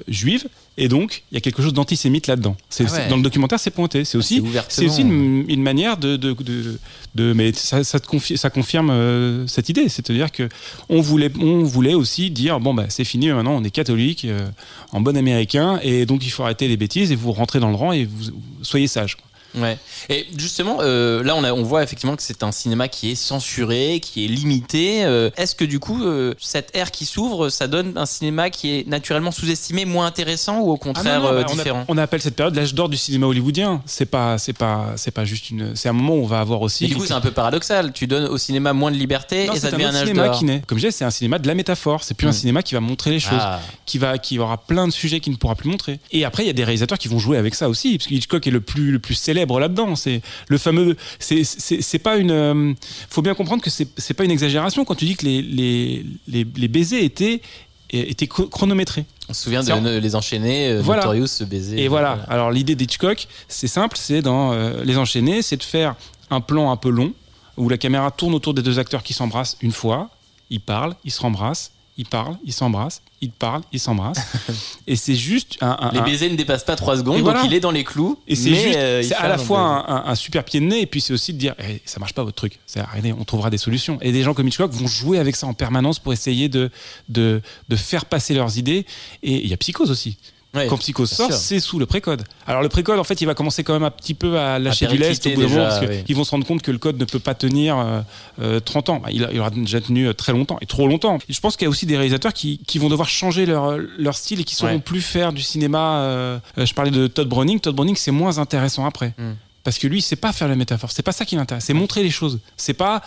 [0.07, 0.45] juive,
[0.77, 2.55] et donc il y a quelque chose d'antisémite là-dedans.
[2.79, 3.07] Ah ouais.
[3.09, 4.05] Dans le documentaire, c'est pointé.
[4.05, 4.65] C'est aussi, c'est ouvertement.
[4.69, 6.79] c'est aussi une, une manière de, de, de,
[7.15, 10.47] de- mais ça, ça, te confi- ça confirme euh, cette idée, c'est-à-dire que
[10.89, 14.47] on voulait, on voulait aussi dire bon bah c'est fini, maintenant on est catholique, euh,
[14.91, 17.75] en bon américain, et donc il faut arrêter les bêtises et vous rentrez dans le
[17.75, 19.17] rang et vous, soyez sages.
[19.57, 19.77] Ouais.
[20.09, 23.15] Et justement, euh, là, on, a, on voit effectivement que c'est un cinéma qui est
[23.15, 25.03] censuré, qui est limité.
[25.05, 28.75] Euh, Est-ce que du coup, euh, cette ère qui s'ouvre, ça donne un cinéma qui
[28.79, 31.85] est naturellement sous-estimé, moins intéressant ou au Ah contraire non, non, euh, on a- différent?
[31.87, 33.81] on, appelle cette période l'âge d'or du cinéma hollywoodien.
[33.85, 35.75] C'est pas, c'est pas, c'est pas juste une.
[35.75, 36.85] C'est un moment où on va avoir aussi.
[36.85, 37.91] Et du coup, c'est un peu paradoxal.
[37.93, 40.37] Tu donnes au cinéma moins de liberté Non, et ça devient un, âge cinéma d'or.
[40.39, 40.61] qui naît.
[40.67, 42.03] Comme je disais, c'est un cinéma de la métaphore.
[42.03, 42.33] C'est plus un Mm.
[42.33, 43.59] cinéma qui va montrer les choses, Ah.
[43.85, 45.99] qui va, qui aura plein de sujets qu'il ne pourra plus montrer.
[46.11, 48.13] Et après, il y a des réalisateurs qui vont jouer avec ça aussi, parce que
[48.13, 49.95] Hitchcock est le plus, le plus célèbre là-dedans.
[49.95, 50.95] C'est le fameux.
[51.19, 52.31] C'est, pas une.
[52.31, 52.73] euh,
[53.09, 56.45] faut bien comprendre que c'est, pas une exagération quand tu dis que les, les, les,
[56.55, 57.41] les baisers étaient
[57.89, 59.05] étaient chro- chronométrés.
[59.29, 61.03] On se souvient de en- Les Enchaînés, euh, Voilà.
[61.03, 61.81] Notorious, ce baiser.
[61.81, 62.19] Et voilà.
[62.27, 65.95] Alors l'idée d'Hitchcock, c'est simple, c'est dans euh, Les Enchaînés, c'est de faire
[66.29, 67.13] un plan un peu long
[67.55, 70.09] où la caméra tourne autour des deux acteurs qui s'embrassent une fois,
[70.49, 74.19] ils parlent, ils se rembrassent, ils parlent, ils s'embrassent, ils parlent, ils s'embrassent.
[74.87, 77.43] et c'est juste un, un- Les un- baisers ne dépassent pas 3 secondes, donc voilà.
[77.45, 78.19] il est dans les clous.
[78.27, 80.81] et c'est juste, euh, c'est à la fois un, un- un super pied de nez
[80.81, 82.59] et puis c'est aussi de dire, eh, ça marche pas votre truc.
[82.67, 83.97] C'est arrêtez, on trouvera des solutions.
[84.01, 86.69] Et des gens comme Hitchcock vont jouer avec ça en permanence pour essayer de
[87.09, 88.85] de, de faire passer leurs idées.
[89.23, 90.17] Et il y a Psychose aussi.
[90.57, 92.23] Ouais, Quand Psychose bien sort, c'est sous le précode.
[92.45, 94.87] Alors le précode, en fait, il va commencer quand même un petit peu à lâcher
[94.87, 96.03] du lest au bout d'un moment parce oui.
[96.03, 98.01] qu'ils vont se rendre compte que le code ne peut pas tenir euh,
[98.41, 98.99] euh, 30 ans.
[99.03, 101.17] Bah, il, aura déjà tenu euh, très longtemps et trop longtemps.
[101.29, 103.77] Et je pense qu'il y a aussi des réalisateurs qui, qui vont devoir changer leur,
[103.97, 104.79] leur style et qui sauront Ouais.
[104.79, 105.99] plus faire du cinéma.
[106.01, 107.59] euh, euh, je parlais de Todd Browning.
[107.59, 109.13] Todd Browning, c'est moins intéressant après.
[109.17, 109.33] Mm.
[109.63, 110.91] Parce que lui, il sait pas faire la métaphore.
[110.91, 111.65] C'est pas ça qui l'intéresse.
[111.65, 112.39] C'est montrer les choses.
[112.55, 113.01] C'est pas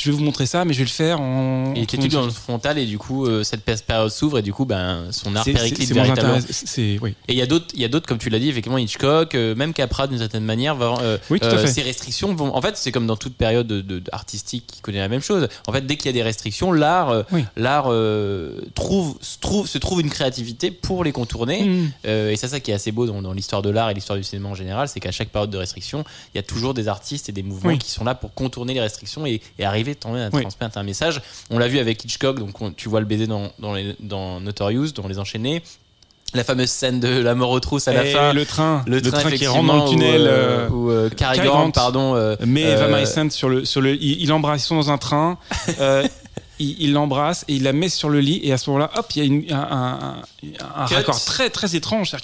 [0.00, 1.74] je vais vous montrer ça, mais je vais le faire en.
[1.76, 4.52] Il était tout dans le frontal et du coup euh, cette période s'ouvre et du
[4.52, 6.38] coup ben son art périclite véritablement.
[7.02, 7.14] oui.
[7.28, 9.34] Et il y a d'autres, il y a d'autres comme tu l'as dit effectivement Hitchcock,
[9.34, 11.66] euh, même Capra d'une certaine manière, va, euh, Oui, tout à euh, fait.
[11.68, 12.54] ces restrictions vont.
[12.54, 15.48] En fait, c'est comme dans toute période de, de- artistique qui connaît la même chose.
[15.66, 17.44] En fait, dès qu'il y a des restrictions, l'art, Oui.
[17.56, 17.88] l'art
[18.74, 21.62] trouve, se trouve, se trouve une créativité pour les contourner.
[21.64, 21.92] Mm.
[22.06, 24.16] Euh, et c'est ça qui est assez beau dans, dans l'histoire de l'art et l'histoire
[24.18, 26.88] du cinéma en général, c'est qu'à chaque période de restriction, il y a toujours des
[26.88, 30.14] artistes et des mouvements qui sont là pour contourner les restrictions et, et arriver tant
[30.14, 30.42] à Oui.
[30.42, 31.20] transmettre un message.
[31.50, 34.40] On l'a vu avec Hitchcock, donc on- tu vois le baiser dans, dans, les, dans
[34.40, 35.62] Notorious, dans Les Enchaînés.
[36.32, 38.32] La fameuse scène de la mort aux trousses à la Et fin.
[38.32, 40.20] le train, Le, train, qui rentre dans le tunnel.
[40.70, 42.14] Où, euh, euh, euh, pardon.
[42.14, 45.38] euh, Mais Eva Maïsent sur le sur le il, il embrasse dans un train
[45.80, 46.06] euh,
[46.80, 49.18] il l'embrasse et il la met sur le lit et à ce moment-là hop il
[49.18, 50.16] y a une- un,
[50.76, 52.14] un, raccord très très étrange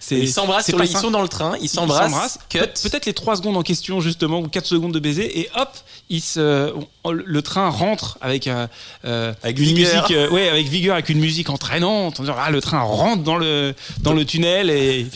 [0.00, 2.38] c'est Ils s'embrassent sur le- ils sont dans le train, ils s'embrassent,
[2.82, 5.68] peut-être les 3 secondes en question justement ou 4 secondes de baiser et hop
[6.10, 6.72] il se
[7.10, 8.66] le train rentre avec euh,
[9.04, 10.02] euh, Avec une vigueur.
[10.02, 13.22] musique euh, ouais avec vigueur avec une musique entraînante en disant ah le train rentre
[13.22, 15.06] dans le dans le tunnel et, et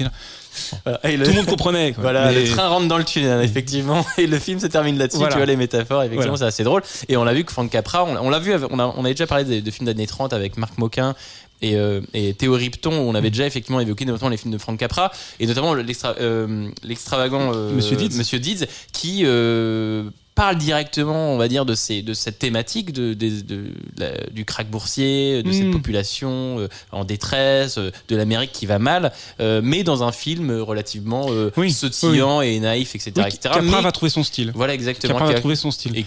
[0.87, 2.03] le- tout le monde comprenait quoi.
[2.03, 5.19] Voilà, Mais- le train rentre dans le tunnel, effectivement, et le film se termine là-dessus.
[5.19, 5.33] Voilà.
[5.33, 6.51] Tu vois les métaphores, effectivement, Voilà.
[6.51, 6.83] c'est assez drôle.
[7.09, 9.27] Et on l'a vu que Frank Capra, on, l'a vu, on, a, on avait déjà
[9.27, 11.15] parlé de, de films d'années 30 avec Marc Moquin.
[11.63, 13.17] Et, euh, et Théo Ripton, on Mm.
[13.17, 17.73] avait déjà effectivement évoqué notamment les films de Frank Capra, et notamment euh, l'extravagant euh,
[17.73, 18.15] Monsieur Deeds.
[18.19, 23.15] Monsieur Deeds, qui euh, parle directement, on va dire, de, ces, de cette thématique de,
[23.15, 23.65] de- de
[23.99, 25.71] la- du crack boursier, de cette Mm.
[25.73, 30.51] population euh, en détresse, euh, de l'Amérique qui va mal, euh, mais dans un film
[30.61, 33.13] relativement euh, Oui, sautillant et naïf, etc.
[33.17, 33.39] Oui, etc.
[33.43, 35.15] Capra Mais- va trouver son style voilà, exactement.
[35.15, 36.05] Capra va trouver son style et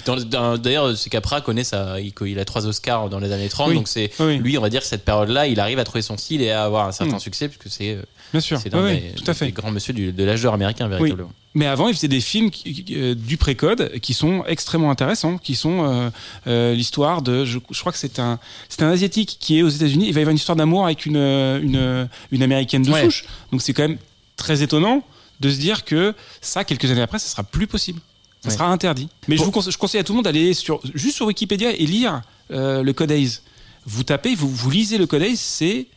[0.62, 3.76] d'ailleurs, ce Capra connaît ça, il, il a trois Oscars dans les années 30, Oui.
[3.76, 6.52] donc c'est lui, on va dire, cette période-là, il arrive à trouver son style et
[6.52, 7.20] à avoir un certain Mm.
[7.20, 7.98] succès, puisque c'est
[8.32, 10.54] bien sûr c'est un des, tout à fait des grands monsieur du- de l'âge d'or
[10.54, 11.32] américain, véritablement.
[11.56, 15.56] Mais avant, il faisait des films qui- euh, du précode qui sont extrêmement intéressants, qui
[15.56, 16.10] sont euh,
[16.46, 19.70] euh, l'histoire de, je, je crois que c'est un, c'est un asiatique qui est aux
[19.70, 20.06] États-Unis.
[20.08, 23.04] Il va y avoir une histoire d'amour avec une, euh, une, une américaine de Ouais.
[23.06, 23.26] souche.
[23.52, 23.98] Donc c'est quand même
[24.36, 25.04] très étonnant
[25.40, 28.00] de se dire que ça, quelques années après, ça sera plus possible.
[28.42, 28.54] Ça Ouais.
[28.56, 29.10] sera interdit.
[29.28, 31.72] Mais je, vous conseille, je conseille à tout le monde d'aller sur, juste sur Wikipédia
[31.72, 33.42] et lire le Code Hays.
[33.86, 35.88] Vous tapez, vous, vous lisez le Code Hays, c'est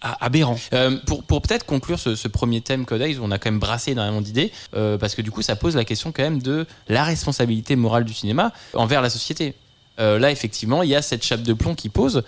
[0.00, 0.58] aberrant.
[0.72, 3.60] Euh, pour pour peut-être conclure ce, ce premier thème Codex, où on a quand même
[3.60, 6.66] brassé énormément d'idées, euh, parce que du coup, ça pose la question quand même de
[6.88, 9.54] la responsabilité morale du cinéma envers la société.
[10.00, 12.22] Euh, là, effectivement, il y a cette chape de plomb qui pose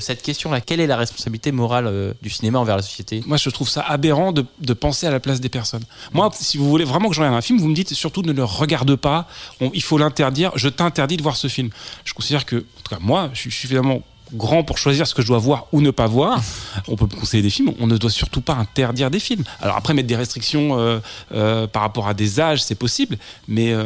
[0.00, 0.60] cette question-là.
[0.60, 3.22] Quelle est la responsabilité morale du cinéma envers la société?
[3.24, 5.84] Moi, je trouve ça aberrant de, de penser à la place des personnes.
[6.12, 8.32] Moi, si vous voulez vraiment que je regarde un film, vous me dites surtout ne
[8.32, 9.28] le regarde pas.
[9.60, 10.50] On- il faut l'interdire.
[10.56, 11.70] Je t'interdis de voir ce film.
[12.04, 14.00] Je considère que, en tout cas, moi, je suis suffisamment
[14.34, 16.40] grand pour choisir ce que je dois voir ou ne pas voir.
[16.88, 17.72] On peut me conseiller des films.
[17.80, 19.44] On ne doit surtout pas interdire des films.
[19.60, 20.98] Alors après, mettre des restrictions euh,
[21.34, 23.18] euh, par rapport à des âges, c'est possible.
[23.48, 23.84] Mais euh,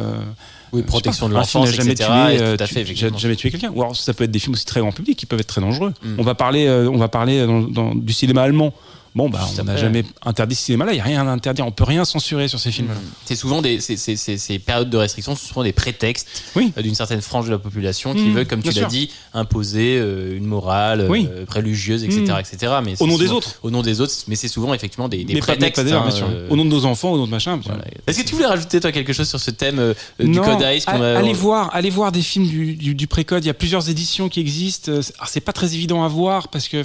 [0.73, 2.09] Oui, protection pas, de l'enfance, jamais etc.
[2.27, 3.71] tué, et tu- jamais tué quelqu'un.
[3.73, 5.61] Ou alors ça peut être des films aussi très grand public qui peuvent être très
[5.61, 5.93] dangereux.
[6.03, 6.15] Mm.
[6.19, 8.73] On va parler, on va parler dans- dans- du cinéma allemand.
[9.15, 10.91] Bon, bah, on n'a jamais interdit ce cinéma-là.
[10.91, 11.65] Il n'y a rien à interdire.
[11.65, 12.95] On peut rien censurer sur ces films-là.
[13.23, 16.73] C'est souvent des ces, ces- ces- ces périodes de restriction, ce sont des prétextes Oui.
[16.77, 19.97] euh, d'une certaine frange de la population qui Mmh, veut, comme tu l'as dit, imposer
[19.97, 21.29] euh, une morale euh, Oui.
[21.47, 22.39] religieuse, etc., Mmh.
[22.39, 22.73] etc.
[22.83, 23.59] Mais Au nom des autres.
[23.63, 25.81] Au nom des autres, mais c'est souvent effectivement des, pas- prétextes.
[25.89, 27.59] pas hein, euh, Au nom de nos enfants, au nom de machin.
[27.65, 27.83] voilà.
[28.07, 30.83] Est-ce que tu voulais rajouter toi quelque chose sur ce thème euh, du code Ice
[30.87, 33.45] a- allez voir, allez voir des films du, du, du pré-code.
[33.45, 34.91] Il y a plusieurs éditions qui existent.
[34.91, 36.83] Euh, alors, c'est pas très évident à voir parce que,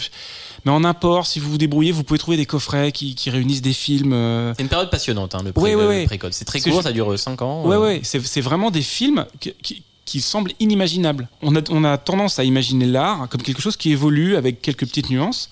[0.65, 3.63] mais en import, si vous vous débrouillez, vous pouvez trouver des coffrets qui, qui réunissent
[3.63, 4.13] des films.
[4.13, 6.07] euh, C'est une période passionnante, hein, le pré- Ouais.
[6.33, 7.65] C'est très court, ça dure 5 ans.
[7.67, 11.29] Ouais, euh, ouais, c'est vraiment des films qui, qui, qui semblent inimaginables.
[11.43, 14.87] On a, on a tendance à imaginer l'art comme quelque chose qui évolue avec quelques
[14.87, 15.49] petites nuances.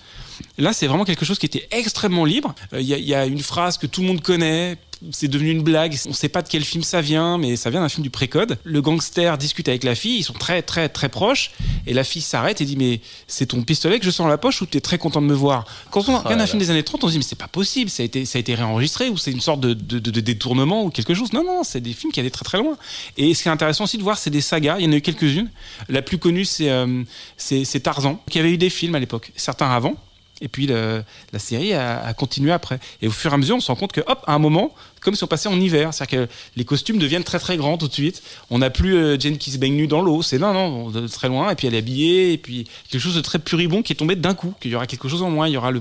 [0.56, 2.54] Là, c'est vraiment quelque chose qui était extrêmement libre.
[2.72, 4.76] Euh, y, il y a une phrase que tout le monde connaît.
[5.12, 5.96] C'est devenu une blague.
[6.06, 8.10] On ne sait pas de quel film ça vient, mais ça vient d'un film du
[8.10, 8.58] précode.
[8.64, 10.18] Le gangster discute avec la fille.
[10.18, 11.52] Ils sont très, très, très proches.
[11.86, 14.38] Et la fille s'arrête et dit Mais c'est ton pistolet que je sens dans la
[14.38, 15.64] poche ou tu es très content de me voir?
[15.90, 16.46] Quand on regarde là un là.
[16.46, 17.90] film des années 30, on se dit Mais c'est pas possible.
[17.90, 20.20] Ça a été, ça a été réenregistré ou c'est une sorte de, de- de- de
[20.20, 21.32] détournement ou quelque chose?
[21.32, 22.76] Non, non, c'est des films qui allaient très, très loin.
[23.16, 24.76] Et ce qui est intéressant aussi de voir, c'est des sagas.
[24.78, 25.50] Il y en a eu quelques-unes.
[25.88, 27.02] La plus connue, c'est euh,
[27.36, 29.32] c'est Tarzan, qui avait eu des films à l'époque.
[29.36, 29.94] Certains avant.
[30.40, 31.04] Et puis la
[31.38, 32.78] série a, continué après.
[33.02, 34.74] Et au fur et à mesure, on se rend compte que, hop, à un moment,
[35.00, 37.88] comme si on passait en hiver, c'est-à-dire que les costumes deviennent très très grands tout
[37.88, 38.22] de suite.
[38.50, 41.06] On n'a plus euh, Jane qui se baigne nue dans l'eau, c'est non, non, de
[41.08, 41.50] très loin.
[41.50, 44.16] Et puis elle est habillée, et puis quelque chose de très puribond qui est tombé
[44.16, 45.80] d'un coup, qu'il y aura quelque chose en moins, il y aura le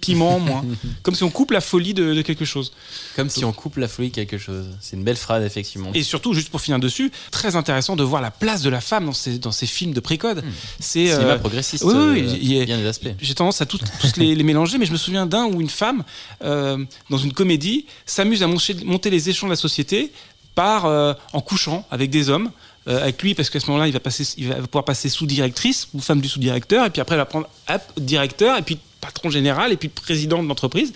[0.00, 0.64] piment en moins.
[1.02, 2.72] comme si on coupe la folie de, de quelque chose.
[3.16, 4.66] Comme si on coupe la folie de quelque chose.
[4.80, 5.90] C'est une belle phrase, effectivement.
[5.94, 9.06] Et surtout, juste pour finir dessus, très intéressant de voir la place de la femme
[9.06, 10.44] dans ces, dans ces films de précode.
[10.80, 13.08] C'est Cinéma euh, progressiste, oui, oui, euh, il y a- bien des aspects.
[13.20, 15.70] J'ai tendance à tous, tous les, les mélanger, mais je me souviens d'un où une
[15.70, 16.04] femme,
[16.44, 20.12] euh, dans une comédie, s'amuse à monter, monter les échelons de la société
[20.54, 22.50] par euh, en couchant avec des hommes.
[22.88, 25.88] euh, avec lui parce qu'à ce moment-là il va passer il va pouvoir passer sous-directrice
[25.92, 29.30] ou femme du sous-directeur et puis après elle va prendre hop, directeur et puis patron
[29.30, 30.92] général et puis président de l'entreprise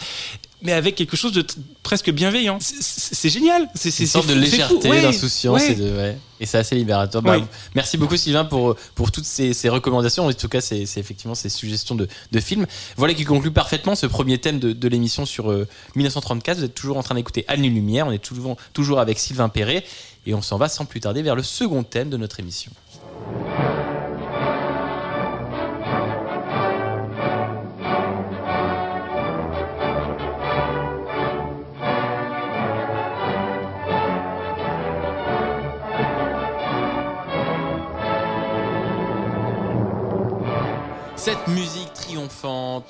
[0.62, 1.42] mais avec quelque chose de
[1.82, 5.72] presque bienveillant C'est- génial c'est une sorte de légèreté, Ouais, d'insouciance ouais.
[5.72, 6.18] et de ouais.
[6.38, 7.22] et c'est assez libérateur.
[7.22, 7.38] Bah.
[7.74, 10.26] Merci beaucoup Sylvain pour pour toutes ces, ces recommandations.
[10.26, 12.66] En tout cas, c'est effectivement ces suggestions de, de films.
[12.98, 16.58] Voilà qui conclut parfaitement ce premier thème de, de l'émission sur euh, 1934.
[16.58, 18.06] Vous êtes toujours en train d'écouter Anne Lumière.
[18.06, 19.82] On est toujours toujours avec Sylvain Perret
[20.26, 22.70] et on s'en va sans plus tarder vers le second thème de notre émission.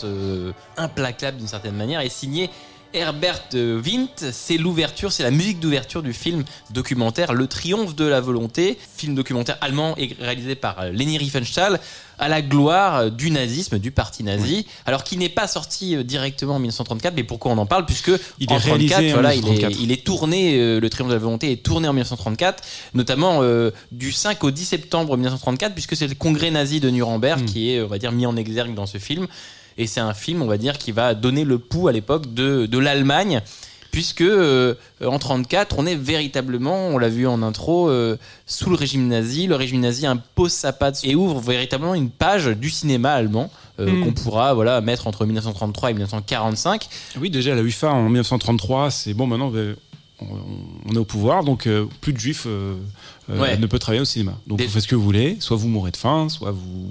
[0.05, 2.51] Euh, implacable d'une certaine manière, est signée
[2.93, 4.33] Herbert Windt.
[4.33, 9.15] C'est l'ouverture, c'est la musique d'ouverture du film documentaire Le Triomphe de la volonté, film
[9.15, 11.81] documentaire allemand et réalisé par euh, Leni Riefenstahl
[12.21, 14.67] à la gloire du nazisme, du parti nazi.
[14.85, 18.11] Alors qui n'est pas sorti euh, directement en 1934, mais pourquoi on en parle Puisque
[18.39, 19.83] Il en est réalisé 34, en voilà, il est, 1934.
[19.83, 22.63] il est tourné, euh, Le Triomphe de la volonté est tourné en 1934,
[22.95, 27.41] notamment euh, du 5 au 10 septembre 1934, puisque c'est le congrès nazi de Nuremberg
[27.41, 27.45] Hmm.
[27.45, 29.27] qui est, on va dire, mis en exergue dans ce film.
[29.81, 32.67] Et c'est un film, on va dire, qui va donner le pouls à l'époque de,
[32.67, 33.41] de l'Allemagne,
[33.93, 38.17] puisque euh, en 34, on est véritablement, on l'a vu en intro, euh,
[38.47, 39.47] sous le régime nazi.
[39.47, 43.51] Le régime nazi impose sa patte et ouvre véritablement une page du cinéma allemand.
[43.81, 44.05] euh, Mm.
[44.05, 46.87] qu'on pourra voilà mettre entre 1933 et 1945
[47.19, 49.51] Oui, déjà la UFA en 1933, c'est bon, maintenant
[50.21, 51.67] on, est au pouvoir, donc
[52.03, 52.47] plus de juifs
[53.31, 53.57] Ouais.
[53.57, 54.35] ne peut travailler au cinéma.
[54.47, 56.91] Donc Des- vous faites ce que vous voulez, soit vous mourrez de faim, soit vous,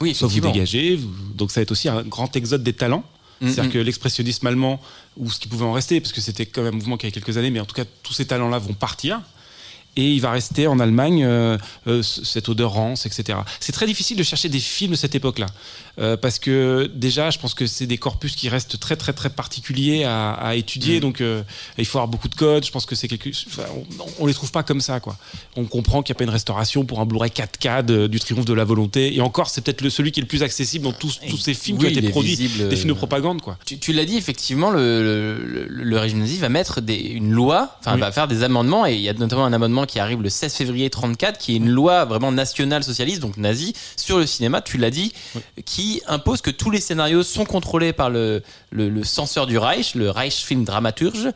[0.00, 0.98] oui soit vous dégagez.
[1.34, 3.04] Donc ça va être aussi un grand exode des talents.
[3.40, 4.80] Mm, C'est-à-dire que l'expressionnisme allemand,
[5.16, 7.12] ou ce qui pouvait en rester, parce que c'était quand même un mouvement qui avait
[7.12, 9.20] quelques années, mais en tout cas tous ces talents-là vont partir.
[9.96, 11.56] Et il va rester en Allemagne euh,
[11.86, 13.38] euh, cette odeur rance, etc.
[13.60, 15.46] C'est très difficile de chercher des films de cette époque-là.
[15.98, 19.30] Euh, parce que déjà, je pense que c'est des corpus qui restent très très très
[19.30, 20.98] particuliers à, à étudier.
[20.98, 21.00] Mm.
[21.00, 21.42] Donc euh,
[21.78, 22.66] il faut avoir beaucoup de codes.
[22.66, 23.30] Je pense que c'est quelque.
[23.46, 23.62] Enfin,
[23.98, 25.16] on, on les trouve pas comme ça, quoi.
[25.56, 28.44] On comprend qu'il n'y a pas une restauration pour un Blu-ray 4K de- du Triomphe
[28.44, 29.16] de la volonté.
[29.16, 31.54] Et encore, c'est peut-être le- celui qui est le plus accessible dans tous, tous ces
[31.54, 33.56] films Oui, qui ont été produits, visible, des films de propagande, quoi.
[33.64, 37.30] Tu, tu l'as dit, effectivement, le, le, le- le régime nazi va mettre des, une
[37.32, 38.00] loi, enfin, Oui.
[38.00, 40.54] va faire des amendements, et il y a notamment un amendement qui arrive le 16
[40.54, 44.78] février 34, qui est une loi vraiment nationale socialiste, donc nazie, sur le cinéma, tu
[44.78, 45.12] l'as dit,
[45.64, 49.94] qui impose que tous les scénarios sont contrôlés par le, le, le censeur du Reich,
[49.94, 51.30] le Reichsfilm Dramaturge,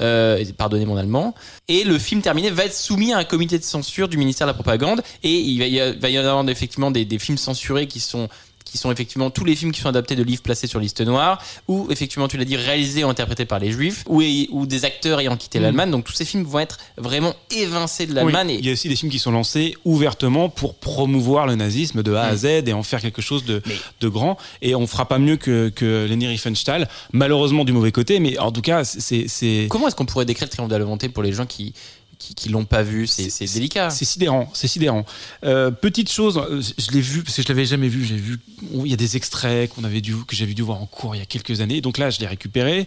[0.00, 1.34] euh, pardonnez mon allemand,
[1.68, 4.50] et le film terminé va être soumis à un comité de censure du ministère de
[4.50, 8.28] la Propagande, et il va y, avoir effectivement des, des films censurés qui sont
[8.76, 11.42] qui sont effectivement tous les films qui sont adaptés de livres placés sur liste noire,
[11.68, 15.20] ou effectivement, tu l'as dit, réalisés ou interprétés par les juifs, ou, ou des acteurs
[15.20, 15.90] ayant quitté l'Allemagne.
[15.90, 18.56] Donc tous ces films vont être vraiment évincés de Oui, l'Allemagne.
[18.58, 22.12] Il y a aussi des films qui sont lancés ouvertement pour promouvoir le nazisme de
[22.14, 22.36] A à Mm.
[22.36, 24.36] Z et en faire quelque chose de, Mais- de grand.
[24.62, 28.52] Et on fera pas mieux que, que Leni Riefenstahl, malheureusement du mauvais côté, mais en
[28.52, 31.22] tout cas, c'est c'est- Comment est-ce qu'on pourrait décrire le triomphe de la volonté pour
[31.22, 31.72] les gens qui
[32.18, 33.90] qui, qui l'ont pas vu C'est délicat.
[33.90, 35.04] C'est sidérant, c'est sidérant.
[35.44, 38.04] Euh, petite chose, euh, je l'ai vu parce que je l'avais jamais vu.
[38.04, 38.38] J'ai vu,
[38.84, 41.18] il y a des extraits qu'on avait dû, que j'avais dû voir en cours il
[41.18, 41.80] y a quelques années.
[41.80, 42.86] Donc là, je l'ai récupéré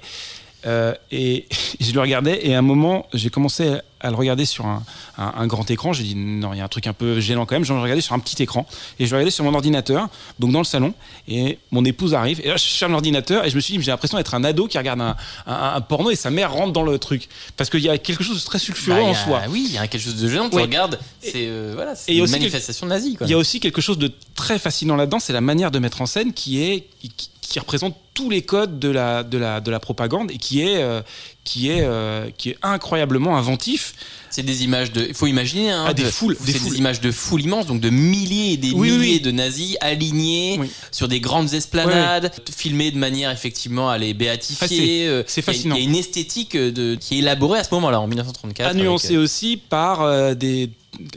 [0.66, 1.48] euh, et
[1.80, 2.46] je le regardais.
[2.46, 4.84] Et à un moment, j'ai commencé à le regarder sur un,
[5.18, 5.94] un- un grand écran.
[5.94, 7.66] J'ai dit non, il y a un truc un peu gênant quand même.
[7.66, 8.66] Je le regardais sur un petit écran
[9.00, 10.08] et je le regardais sur mon ordinateur,
[10.40, 10.94] donc dans le salon.
[11.28, 13.92] Et mon épouse arrive et là, je ferme l'ordinateur et je me suis dit, j'ai
[13.92, 15.02] l'impression d'être un ado qui regarde
[15.46, 18.40] un, porno et sa mère rentre dans le truc parce qu'il y a quelque chose
[18.42, 19.42] de très sulfureux Bah, en a- soi.
[19.50, 20.50] Oui, il y a quelque chose de gênant.
[20.50, 20.62] Tu Ouais.
[20.64, 23.18] regardes, c'est euh, voilà, c'est une manifestation nazie.
[23.22, 26.02] Il y a aussi quelque chose de très fascinant là-dedans, c'est la manière de mettre
[26.02, 29.72] en scène qui est qui, qui représente tous les codes de la de la de
[29.72, 31.02] la propagande et qui est euh,
[31.44, 33.94] qui est euh, qui est incroyablement inventif.
[34.30, 35.06] C'est des images de.
[35.08, 35.72] Il faut imaginer.
[35.72, 36.72] Hein, Ah, des de- foules, des C'est foules.
[36.74, 39.20] des images de foules immenses, donc de milliers et des Oui, milliers oui.
[39.22, 40.70] de nazis alignés Oui.
[40.92, 45.08] sur des grandes esplanades, filmés de manière effectivement à les Ah, c'est- béatifier.
[45.08, 45.76] euh, c'est a- fascinant.
[45.76, 48.70] Il y a une esthétique euh, de, qui est élaborée à ce moment-là, en 1934.
[48.70, 50.70] à nuancer euh, aussi par euh, des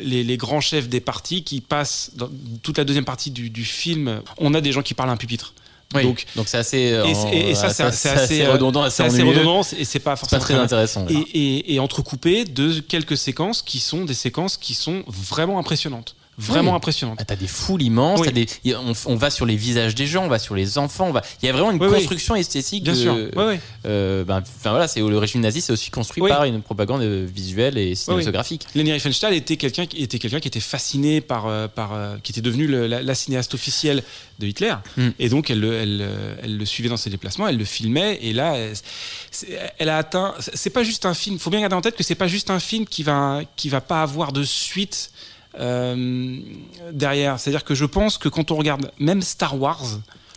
[0.03, 2.29] les, les grands chefs des partis qui passent dans
[2.63, 4.21] toute la deuxième partie du, du film.
[4.39, 5.55] On a des gens qui parlent à un pupitre.
[5.95, 6.05] Oui.
[6.05, 6.93] Donc donc c'est assez.
[6.93, 10.41] euh, et, et- ça c'est assez, euh, redondant, assez, assez redondant et c'est pas forcément
[10.43, 11.07] très intéressant.
[11.09, 16.15] et, et, et entrecoupé de quelques séquences qui sont des séquences qui sont vraiment impressionnantes.
[16.43, 16.77] Vraiment Oui.
[16.77, 17.19] impressionnantes.
[17.21, 18.33] Ah, T'as des foules immenses, Oui.
[18.33, 21.13] des, on, on va sur les visages des gens, on va sur les enfants, on
[21.13, 22.85] va, il y a vraiment une Oui, construction esthétique.
[22.85, 23.17] Bien de- sûr.
[23.87, 27.79] Euh, ben, voilà, c'est le régime nazi, c'est aussi construit par une propagande euh, visuelle
[27.79, 28.67] et cinématographique.
[28.75, 32.33] Leni Riefenstahl était quelqu'un qui était quelqu'un qui était fasciné par euh, par euh, qui
[32.33, 34.03] était devenu le- la, la cinéaste officielle
[34.39, 35.09] de Hitler Mm.
[35.19, 36.09] et donc elle le, elle,
[36.43, 38.55] elle le suivait dans ses déplacements, elle le filmait et là
[39.79, 42.15] elle, a atteint c'est pas juste un film, faut bien garder en tête que c'est
[42.15, 45.11] pas juste un film qui va qui va pas avoir de suite
[45.61, 46.39] euh,
[46.93, 49.83] derrière, c'est-à-dire que je pense que quand on regarde même Star Wars,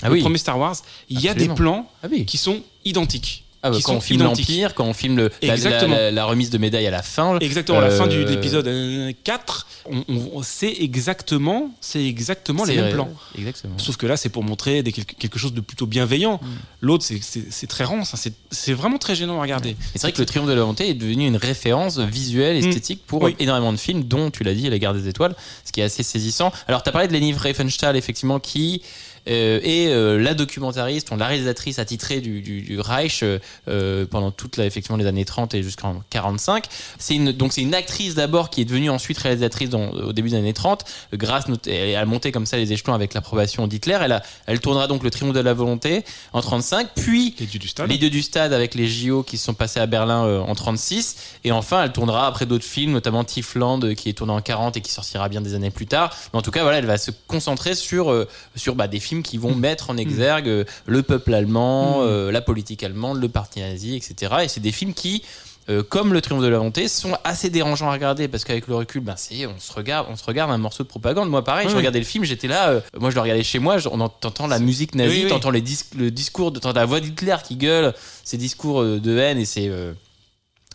[0.01, 0.21] Ah le oui.
[0.21, 0.75] premier Star Wars,
[1.09, 2.25] il y a des plans Ah oui.
[2.25, 3.44] qui sont identiques.
[3.65, 5.95] Ah bah, qui quand sont on filme l'Empire, quand on filme le, la, Exactement.
[5.95, 7.37] la- la remise de médaille à la fin.
[7.39, 9.67] Exactement, à la fin du- de l'épisode euh, 4,
[10.07, 13.09] on, sait exactement, c'est exactement les mêmes plans.
[13.37, 13.77] Exactement.
[13.77, 16.39] Sauf que là, c'est pour montrer des- quelque, chose de plutôt bienveillant.
[16.41, 16.47] Mm.
[16.81, 18.13] L'autre, c'est- très rance.
[18.13, 18.31] hein.
[18.51, 19.69] C'est vraiment très gênant à regarder.
[19.71, 22.67] Et c'est vrai que le Triomphe de la volonté est devenu une référence visuelle, Mm.
[22.67, 23.35] esthétique pour Oui.
[23.39, 26.03] énormément de films, dont tu l'as dit, La Guerre des Étoiles, ce qui est assez
[26.03, 26.51] saisissant.
[26.67, 28.81] Alors, tu as parlé de Leni Riefenstahl, effectivement, qui
[29.27, 34.57] euh, est euh, la documentariste, la réalisatrice attitrée du, du, du Reich euh, pendant toute
[34.57, 36.65] la, effectivement les années 30 et jusqu'en 45.
[36.99, 40.29] C'est une, donc c'est une actrice d'abord qui est devenue ensuite réalisatrice dans- au début
[40.29, 43.97] des années 30, euh, grâce elle a monté comme ça les échelons avec l'approbation d'Hitler.
[44.01, 47.59] Elle, a, elle tournera donc le Triomphe de la volonté en 35, puis Les dieux
[47.59, 47.89] du stade.
[47.89, 51.15] les dieux du stade avec les JO qui se sont passés à Berlin en 36
[51.43, 54.77] et enfin elle tournera après d'autres films notamment Tiefland euh, qui est tourné en 40
[54.77, 56.97] et qui sortira bien des années plus tard mais en tout cas voilà elle va
[56.97, 61.33] se concentrer sur sur bah, des films qui vont mettre en exergue euh, le peuple
[61.33, 62.07] allemand Mm.
[62.07, 65.23] euh, la politique allemande le parti nazi etc et c'est des films qui
[65.67, 68.75] euh, comme le triomphe de la volonté sont assez dérangeants à regarder parce qu'avec le
[68.75, 71.27] recul ben c'est on se regarde on se regarde un morceau de propagande.
[71.29, 73.79] Moi pareil je regardais le film j'étais là euh, moi je le regardais chez moi
[73.79, 76.99] je- on entend la musique nazie Oui, t'entends les dis- le discours de la voix
[76.99, 79.93] d'Hitler qui gueule ces discours de haine et c'est euh,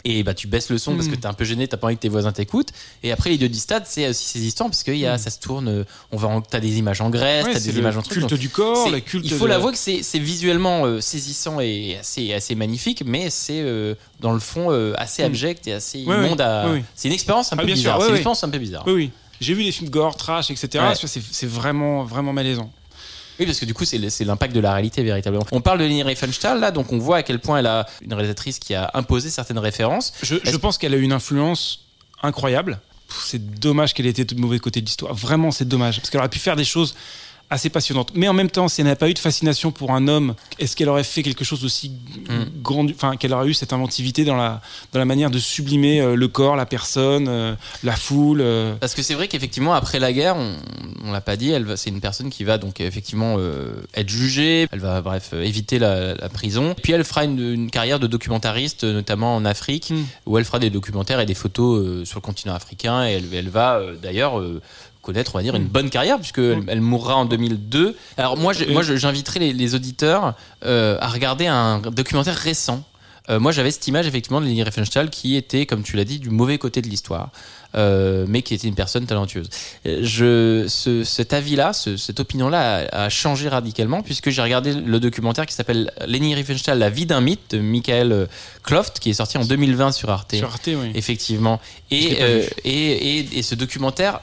[0.04, 1.20] et bah tu baisses le son parce que Mm.
[1.20, 2.70] t'es un peu gêné t'as pas envie que tes voisins t'écoutent
[3.02, 5.18] et après les deux stade c'est aussi ces histoires parce que y a, Mm.
[5.18, 7.78] ça se tourne euh, on va en- t'as des images en Grèce Ouais, t'as des
[7.78, 10.18] images en truc culte du corps, le culte il faut de- l'avouer que c'est c'est
[10.18, 15.22] visuellement euh, saisissant et assez assez magnifique mais c'est euh, dans le fond euh, assez
[15.22, 15.26] Mm.
[15.26, 18.08] abject et assez Ouais, immonde à ouais, c'est une expérience un Ah, peu bizarre c'est
[18.08, 19.10] une expérience un peu bizarre Oui, oui.
[19.40, 20.84] J'ai vu les films gore, trash, etc.
[20.94, 22.70] C'est vraiment, vraiment malaisant.
[23.40, 25.46] Oui, parce que du coup, c'est l'impact de la réalité véritablement.
[25.50, 28.12] On parle de Leni Riefenstahl là, donc on voit à quel point elle a une
[28.12, 30.12] réalisatrice qui a imposé certaines références.
[30.22, 31.86] Je, pense qu'elle a eu une influence
[32.22, 32.80] incroyable.
[33.08, 35.14] C'est dommage qu'elle ait été de mauvais côté de l'histoire.
[35.14, 35.96] Vraiment, c'est dommage.
[35.96, 36.94] Parce qu'elle aurait pu faire des choses
[37.50, 38.12] assez passionnantes.
[38.14, 40.76] Mais en même temps, si elle n'a pas eu de fascination pour un homme, est-ce
[40.76, 41.90] qu'elle aurait fait quelque chose aussi
[42.28, 42.44] Mm.
[42.62, 44.60] grand Enfin, qu'elle aurait eu cette inventivité dans la,
[44.92, 48.74] dans la manière de sublimer euh, le corps, la personne, euh, la foule euh.
[48.80, 50.54] Parce que c'est vrai qu'effectivement, après la guerre, on,
[51.04, 54.08] on l'a pas dit, elle va- c'est une personne qui va donc effectivement euh, être
[54.08, 56.74] jugée, elle va bref éviter la, la prison.
[56.82, 60.04] Puis elle fera une, une carrière de documentariste, notamment en Afrique, Mm.
[60.26, 63.06] où elle fera des documentaires et des photos euh, sur le continent africain.
[63.08, 64.60] Et elle, elle va d'ailleurs euh,
[65.12, 67.96] connaître, on va dire, une bonne carrière, puisque elle, elle mourra en 2002.
[68.16, 72.84] Alors moi, je- moi j'inviterai les, les auditeurs euh, à regarder un documentaire récent.
[73.28, 76.18] Euh, moi, j'avais cette image effectivement de Leni Riefenstahl qui était, comme tu l'as dit,
[76.18, 77.28] du mauvais côté de l'histoire,
[77.76, 79.48] euh, mais qui était une personne talentueuse.
[79.84, 84.98] Je, ce- cet avis-là, ce- cette opinion-là a, a changé radicalement puisque j'ai regardé le
[84.98, 88.26] documentaire qui s'appelle Leni Riefenstahl, La vie d'un mythe de Michael
[88.64, 90.34] Kloft, qui est sorti en 2020 sur Arte.
[90.34, 90.90] Sur Arte, oui.
[90.94, 91.60] Effectivement.
[91.92, 94.20] Et, euh, et, et, et ce documentaire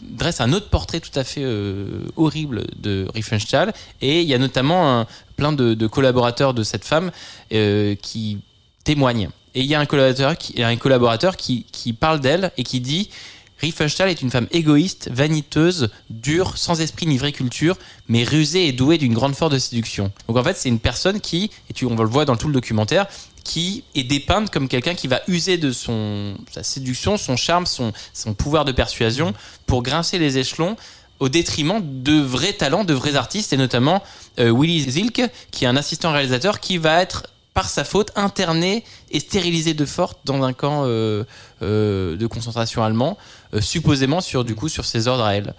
[0.00, 3.72] dresse un autre portrait tout à fait euh, horrible de Riefenstahl.
[4.00, 5.06] Et il y a notamment un-
[5.36, 7.10] plein de, collaborateurs de cette femme
[7.52, 8.38] euh, qui
[8.84, 9.28] témoignent.
[9.54, 12.80] Et il y a un collaborateur qui, un collaborateur qui, qui parle d'elle et qui
[12.80, 13.10] dit
[13.58, 18.72] Riefenstahl est une femme égoïste, vaniteuse, dure, sans esprit ni vraie culture, mais rusée et
[18.72, 20.12] douée d'une grande force de séduction.
[20.28, 22.52] Donc en fait, c'est une personne qui, et tu, on le voit dans tout le
[22.52, 23.06] documentaire,
[23.46, 27.92] qui est dépeinte comme quelqu'un qui va user de sa séduction, son charme, son,
[28.36, 29.34] pouvoir de persuasion
[29.66, 30.76] pour grincer les échelons
[31.20, 34.02] au détriment de vrais talents, de vrais artistes, et notamment
[34.40, 38.84] euh, Willy Zilk, qui est un assistant réalisateur qui va être, par sa faute, interné
[39.12, 41.22] et stérilisé de force dans un camp euh,
[41.62, 43.16] euh, de concentration allemand,
[43.60, 45.54] supposément sur, du coup, sur ses ordres à elle.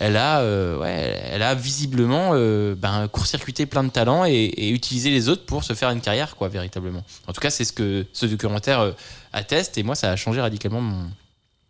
[0.00, 4.70] Elle a, euh, ouais, elle a visiblement euh, ben, court-circuité plein de talents et, et
[4.70, 7.02] utilisé les autres pour se faire une carrière, quoi, véritablement.
[7.26, 8.92] En tout cas, c'est ce que ce documentaire euh,
[9.32, 11.10] atteste, et moi, ça a changé radicalement mon,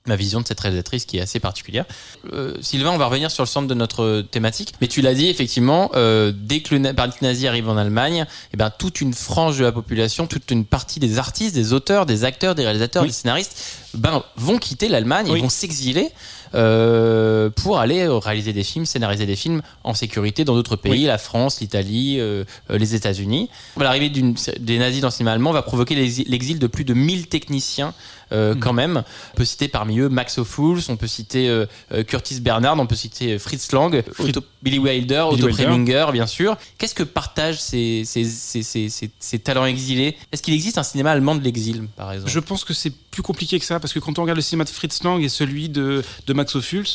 [0.06, 1.84] ma vision de cette réalisatrice qui est assez particulière.
[2.32, 5.28] Euh, Sylvain, on va revenir sur le centre de notre thématique, mais tu l'as dit
[5.28, 9.58] effectivement, euh, dès que le parti nazi arrive en Allemagne, eh ben, toute une frange
[9.58, 13.08] de la population, toute une partie des artistes, des auteurs, des acteurs, des réalisateurs, Oui.
[13.08, 13.56] des scénaristes,
[13.94, 15.38] ben, vont quitter l'Allemagne, Oui.
[15.38, 16.08] ils vont s'exiler
[16.54, 20.92] euh, pour aller euh, réaliser des films, scénariser des films en sécurité dans d'autres pays,
[20.92, 21.04] Oui.
[21.04, 23.48] la France, l'Italie, euh, euh, les États-Unis.
[23.78, 27.28] L'arrivée des nazis dans le cinéma allemand va provoquer l'exi- l'exil de plus de 1000
[27.28, 27.94] techniciens
[28.32, 28.58] euh, Mm.
[28.60, 29.02] quand même.
[29.34, 32.86] On peut citer parmi eux Max Ophuls, on peut citer euh, euh, Curtis Bernard, on
[32.86, 35.64] peut citer Fritz Lang, Otto- Billy Wilder, Billy Otto Wilder.
[35.64, 36.56] Preminger, bien sûr.
[36.78, 40.16] Qu'est-ce que partagent ces, ces, ces- ces talents exilés?
[40.32, 42.30] Est-ce qu'il existe un cinéma allemand de l'exil, par exemple?
[42.32, 44.64] Je pense que c'est plus compliqué que ça, parce que quand on regarde le cinéma
[44.64, 46.86] de Fritz Lang et celui de, de Max Ophuls,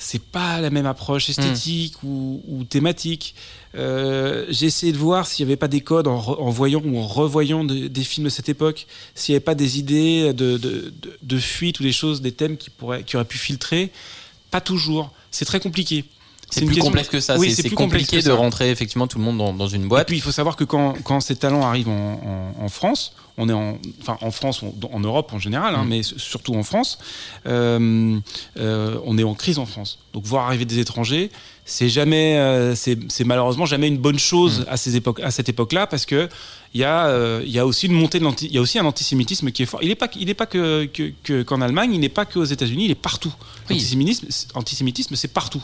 [0.00, 3.34] c'est pas la même approche esthétique ou, ou thématique.
[3.74, 6.80] Euh, J'ai essayé de voir s'il n'y avait pas des codes en, re- en voyant
[6.84, 10.32] ou en revoyant de- des films de cette époque, s'il n'y avait pas des idées
[10.32, 10.92] de, de,
[11.22, 13.90] de, fuite ou des choses, des thèmes qui, pourraient, qui auraient pu filtrer.
[14.50, 15.10] Pas toujours.
[15.30, 16.04] C'est très compliqué.
[16.48, 17.36] C'est plus question- complexe que ça.
[17.36, 20.06] Oui, c'est compliqué de rentrer effectivement tout le monde dans, dans une Et boîte.
[20.06, 23.48] puis il faut savoir que quand, quand ces talents arrivent en, en- en France, on
[23.48, 25.88] est en, enfin en France, on- en Europe en général, hein, Mm.
[25.88, 26.98] mais surtout en France,
[27.46, 28.18] euh,
[28.58, 29.98] euh, on est en crise en France.
[30.12, 31.30] Donc voir arriver des étrangers,
[31.64, 34.18] c'est jamais, euh, c'est malheureusement jamais une bonne Mm.
[34.32, 36.28] chose à ces époques, à cette époque-là, parce que
[36.74, 38.84] il y a, il y a aussi une montée de il y a aussi un
[38.84, 39.80] antisémitisme qui est fort.
[39.82, 42.44] Il n'est pas, il est pas que que- que- qu'en Allemagne, il n'est pas qu'aux
[42.44, 43.32] États-Unis, il est partout.
[43.70, 45.62] L'antisémitisme, antisémitisme, c'est partout.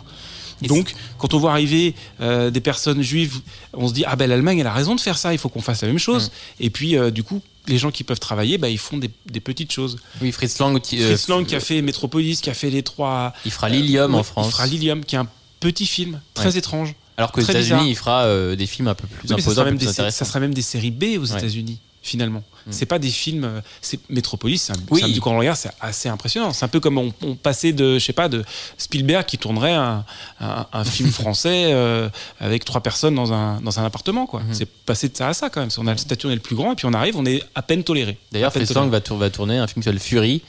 [0.69, 3.41] Donc, quand on voit arriver euh, des personnes juives,
[3.73, 5.61] on se dit ah ben l'Allemagne elle a raison de faire ça, il faut qu'on
[5.63, 6.31] fasse la même chose.
[6.61, 9.41] Et puis euh, du coup, les gens qui peuvent travailler, bah, ils font des, des
[9.41, 9.97] petites choses.
[10.21, 12.83] Oui, Fritz Lang, qui, euh, Fritz Lang qui a fait Metropolis, qui a fait les
[12.83, 13.33] trois.
[13.45, 14.47] il fera Lilium en France.
[14.49, 15.29] Il fera Lilium, qui est un
[15.61, 16.59] petit film très Ouais.
[16.59, 16.95] étrange.
[17.17, 19.65] Alors qu'aux États-Unis, il fera des films un peu plus Oui, mais ça, imposants, sera
[19.65, 21.39] même plus des, ça sera même des séries B aux Ouais.
[21.39, 22.43] États-Unis finalement.
[22.67, 22.71] Mm.
[22.73, 23.45] C'est pas des films.
[23.45, 25.13] euh, C'est Metropolis, c'est un, Oui.
[25.13, 26.53] du quand on regarde, c'est assez impressionnant.
[26.53, 28.45] C'est un peu comme on, on passait de, je sais pas, de
[28.79, 30.05] Spielberg qui tournerait un,
[30.41, 32.09] un- un film français euh,
[32.41, 34.41] avec trois personnes dans un dans un appartement, quoi.
[34.41, 34.55] Mhm.
[34.55, 35.71] C'est passé de ça à ça quand même.
[35.79, 37.43] On a le statut on est le plus grand et puis on arrive, on est
[37.55, 38.17] à peine toléré.
[38.33, 38.91] D'ailleurs, À peine Fritz Lang toléré.
[38.99, 40.43] va, tour- va tourner un film qui s'appelle Fury.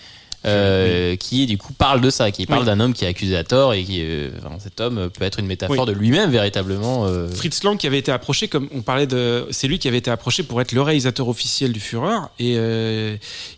[0.45, 2.65] Euh, qui du coup parle de ça, qui parle Oui.
[2.65, 5.39] d'un homme qui est accusé à tort et qui, euh, enfin, cet homme peut être
[5.39, 7.05] une métaphore de lui-même véritablement.
[7.07, 9.97] euh, Fritz Lang qui avait été approché, comme on parlait de, c'est lui qui avait
[9.97, 12.55] été approché pour être le réalisateur officiel du Führer et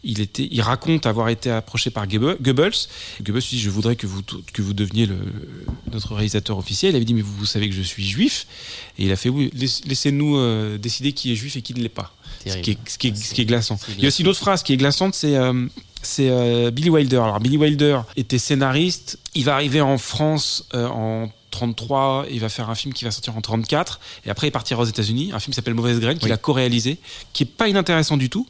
[0.03, 2.37] il était, il raconte avoir été approché par Goebbels.
[2.41, 2.71] Goebbels,
[3.25, 4.21] lui dit je voudrais que vous
[4.53, 5.17] que vous deveniez le,
[5.91, 6.93] notre réalisateur officiel.
[6.93, 8.47] Il avait dit mais vous, vous savez que je suis juif
[8.97, 11.89] et il a fait oui laisse- laissez-nous décider qui est juif et qui ne l'est
[11.89, 12.13] pas.
[12.45, 13.77] Ce qui, est, ce, qui est, ce qui est glaçant.
[13.97, 15.65] Il y a aussi une autre phrase qui est glaçante, c'est euh,
[16.07, 17.17] c'est euh, Billy Wilder.
[17.17, 19.19] Alors Billy Wilder était scénariste.
[19.35, 23.11] Il va arriver en France euh, en 33, il va faire un film qui va
[23.11, 26.17] sortir en 34 et après il partira aux États-Unis, un film qui s'appelle Mauvaise graine
[26.19, 26.31] qu'il Oui.
[26.33, 26.97] a co-réalisé,
[27.33, 28.45] qui est pas inintéressant du tout.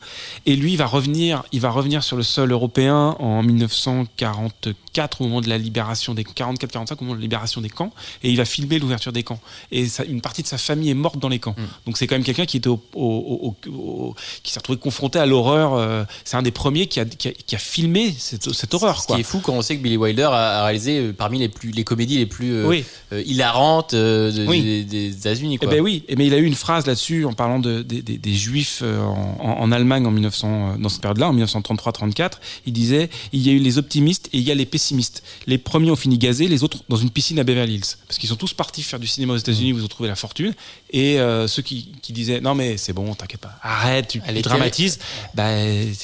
[0.46, 5.24] Et lui, il va revenir, il va revenir sur le sol européen en 1944 au
[5.26, 7.92] moment de la libération des 44-45 au moment de la libération des camps
[8.24, 9.40] et il va filmer l'ouverture des camps.
[9.72, 11.56] Et ça- une partie de sa famille est morte dans les camps.
[11.58, 11.64] Mm.
[11.86, 15.20] Donc c'est quand même quelqu'un qui était au, au- au- au- qui s'est retrouvé confronté
[15.20, 15.74] à l'horreur.
[15.74, 19.02] euh, c'est un des premiers qui a, qui a, qui a filmé cette, cette horreur.
[19.02, 19.16] Ce Quoi.
[19.16, 21.50] qui est fou quand on sait que Billy Wilder a, a réalisé euh, parmi les
[21.50, 22.84] plus les comédies les plus euh, Oui.
[23.14, 24.62] Euh, hilarante euh, Oui.
[24.64, 25.60] des, des États-Unis.
[25.62, 28.02] Eh ben oui, Eh ben, il a eu une phrase là-dessus en parlant de, des-
[28.02, 31.34] des- des juifs euh, en, en- en Allemagne en 1900, euh, dans cette période-là, en
[31.36, 32.32] 1933-34.
[32.66, 35.24] Il disait il y a eu les optimistes et il y a les pessimistes.
[35.48, 37.96] Les premiers ont fini gazés, les autres dans une piscine à Beverly Hills.
[38.08, 40.54] Parce qu'ils sont tous partis faire du cinéma aux États-Unis ils ont trouvé la fortune.
[40.92, 45.00] Et euh, ceux qui, qui disaient non mais c'est bon, t'inquiète pas, arrête, tu, dramatises,
[45.36, 45.50] bah,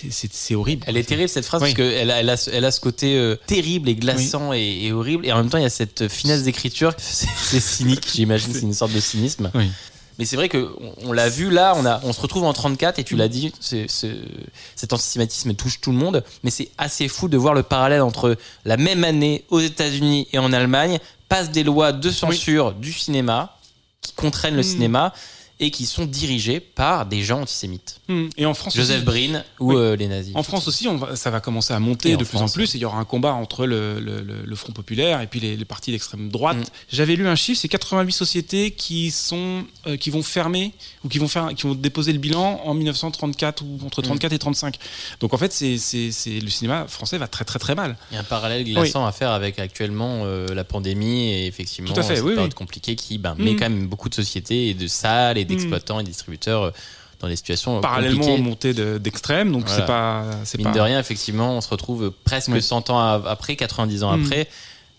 [0.09, 0.83] c'est- horrible.
[0.87, 1.73] Elle est terrible cette phrase Oui.
[1.73, 4.83] parce qu'elle a, elle a, ce- elle a ce côté euh, terrible et glaçant et,
[4.83, 6.72] et horrible et en même temps il y a cette finesse d'écriture.
[6.97, 9.51] C'est c'est cynique, j'imagine, c'est une sorte de cynisme.
[9.55, 9.69] Oui.
[10.19, 10.69] Mais c'est vrai que
[11.03, 13.51] on, l'a vu là, on, a, on se retrouve en 34 et tu l'as dit,
[13.59, 14.15] c'est- c'est-
[14.75, 18.37] cet antisémitisme touche tout le monde, mais c'est assez fou de voir le parallèle entre
[18.63, 20.99] la même année aux États-Unis et en Allemagne
[21.29, 23.57] passent des lois de censure du cinéma
[24.01, 24.63] qui contraignent le Mm.
[24.63, 25.13] cinéma
[25.63, 28.01] et qui sont dirigées par des gens antisémites.
[28.09, 28.27] Hmm.
[28.37, 29.75] Et en France Joseph aussi- Breen ou Oui.
[29.77, 30.33] euh, les nazis.
[30.35, 32.51] En France aussi, on va- ça va commencer à monter Et en de plus France,
[32.51, 32.75] en plus.
[32.75, 35.39] Et il y aura un combat entre le, le- le- le Front populaire et puis
[35.39, 36.57] les, les partis d'extrême droite.
[36.57, 36.63] Mm.
[36.91, 40.73] J'avais lu un chiffre, c'est 88 sociétés qui sont euh, qui vont fermer
[41.05, 44.05] ou qui vont faire qui vont déposer le bilan en 1934 ou entre Mm.
[44.05, 44.75] 34 et 35.
[45.21, 45.75] Donc en fait, c'est
[46.41, 47.97] le cinéma français va très très très mal.
[48.11, 51.93] Il y a un parallèle glaçant à faire avec actuellement euh, la pandémie et effectivement
[51.93, 52.55] Tout à fait, cette oui, période oui.
[52.55, 56.03] compliquée qui ben, met quand même beaucoup de sociétés et de salles et d'exploitants et
[56.03, 56.71] distributeurs euh,
[57.19, 59.75] dans des situations Parallèlement de- d'extrême, donc Voilà.
[59.79, 62.59] c'est pas c'est Mine pas de rien, effectivement, on se retrouve presque Ouais.
[62.61, 64.23] 100 ans après, 90 ans Mm.
[64.25, 64.49] après,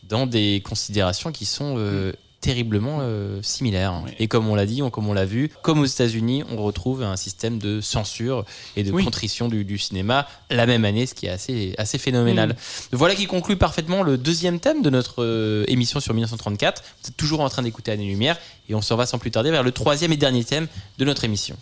[0.08, 2.12] dans des considérations qui sont euh,
[2.44, 4.02] terriblement euh, similaires.
[4.04, 4.14] Ouais.
[4.18, 7.02] Et comme on l'a dit, on- comme on l'a vu, comme aux États-Unis, on retrouve
[7.02, 8.44] un système de censure
[8.76, 9.02] et de Oui.
[9.02, 12.50] contrition du, du cinéma la même année, ce qui est assez, assez phénoménal.
[12.50, 12.54] Mm.
[12.92, 16.82] Voilà qui conclut parfaitement le deuxième thème de notre euh, émission sur 1934.
[17.02, 18.36] Vous êtes toujours en train d'écouter Année Lumière
[18.68, 20.66] et on s'en va sans plus tarder vers le troisième et dernier thème
[20.98, 21.56] de notre émission.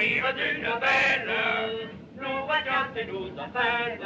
[0.00, 4.00] Le sourire d'une belle nous regarde et nous appelle.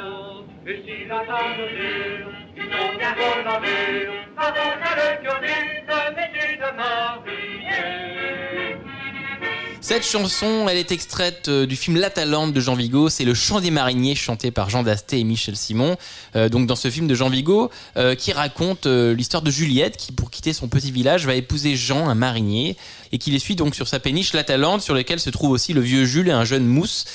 [0.67, 5.39] Et si la table dure, ils ont bien beau la mur, avant qu'à le cœur
[5.39, 8.64] d'une métier de marinier.
[9.87, 13.07] Cette chanson, elle est extraite euh, du film La Talente de Jean Vigo.
[13.07, 15.95] C'est le chant des mariniers chanté par Jean Dasté et Michel Simon.
[16.35, 20.11] Euh, donc dans ce film de Jean Vigo, euh, qui raconte l'histoire de Juliette qui,
[20.11, 22.77] pour quitter son petit village, va épouser Jean, un marinier,
[23.11, 25.71] et qui les suit donc sur sa péniche La Talente, sur laquelle se trouve aussi
[25.73, 27.05] le vieux Jules et un jeune Mousse.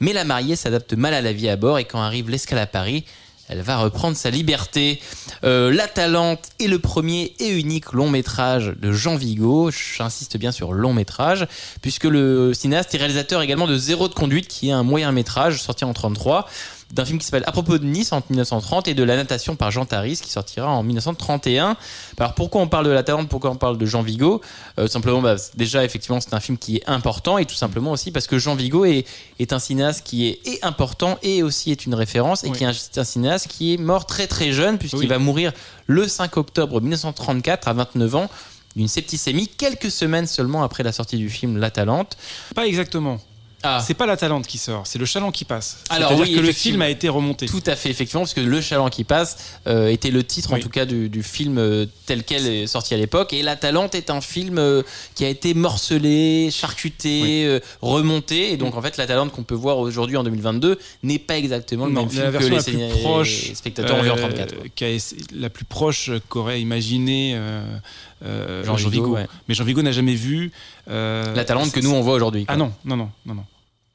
[0.00, 2.66] Mais la mariée s'adapte mal à la vie à bord et quand arrive l'escale à
[2.66, 3.06] Paris,
[3.48, 5.00] elle va reprendre sa liberté.
[5.44, 9.70] Euh, la Talente est le premier et unique long métrage de Jean Vigo.
[9.70, 11.46] J'insiste bien sur long métrage,
[11.80, 15.62] puisque le cinéaste est réalisateur également de Zéro de conduite, qui est un moyen métrage
[15.62, 16.48] sorti en 33
[16.92, 19.70] d'un film qui s'appelle À propos de Nice en 1930 et de La natation par
[19.70, 21.76] Jean Taris qui sortira en 1931.
[22.18, 24.40] Alors pourquoi on parle de La Talente, pourquoi on parle de Jean Vigo?
[24.78, 28.10] Euh, simplement, bah, déjà effectivement c'est un film qui est important et tout simplement aussi
[28.10, 29.04] parce que Jean Vigo est,
[29.38, 32.56] est un cinéaste qui est et important et aussi est une référence et Oui.
[32.56, 35.06] qui est un, un cinéaste qui est mort très très jeune puisqu'il Oui.
[35.08, 35.52] va mourir
[35.86, 38.30] le 5 octobre 1934 à 29 ans
[38.76, 42.16] d'une septicémie quelques semaines seulement après la sortie du film La Talente.
[42.54, 43.18] pas exactement.
[43.64, 45.78] Ah, C'est pas la Talente qui sort, c'est le Chaland qui passe.
[45.90, 47.46] Alors oui, que le film a été remonté.
[47.46, 49.36] Tout à fait, effectivement, parce que Le Chaland qui passe
[49.66, 52.94] euh, était le titre, en tout cas, du, du film euh, tel quel est sorti
[52.94, 53.32] à l'époque.
[53.32, 54.82] Et La Talente est un film euh,
[55.16, 57.60] qui a été morcelé, charcuté, Oui.
[57.82, 58.52] remonté.
[58.52, 61.86] Et donc, en fait, La Talente qu'on peut voir aujourd'hui en 2022 n'est pas exactement
[61.86, 64.52] le Non, même film que les, la plus proche, spectateurs ont vu en euh, 34.
[64.62, 64.70] ouais.
[64.74, 67.36] qui a essa- la plus proche qu'aurait imaginé
[68.24, 69.26] euh, Jean Jean, Vigo, ouais.
[69.48, 70.50] Mais Jean Vigo n'a jamais vu
[70.88, 72.44] euh, La Talente que nous on voit aujourd'hui.
[72.48, 73.44] Ah non, non, non, non, non.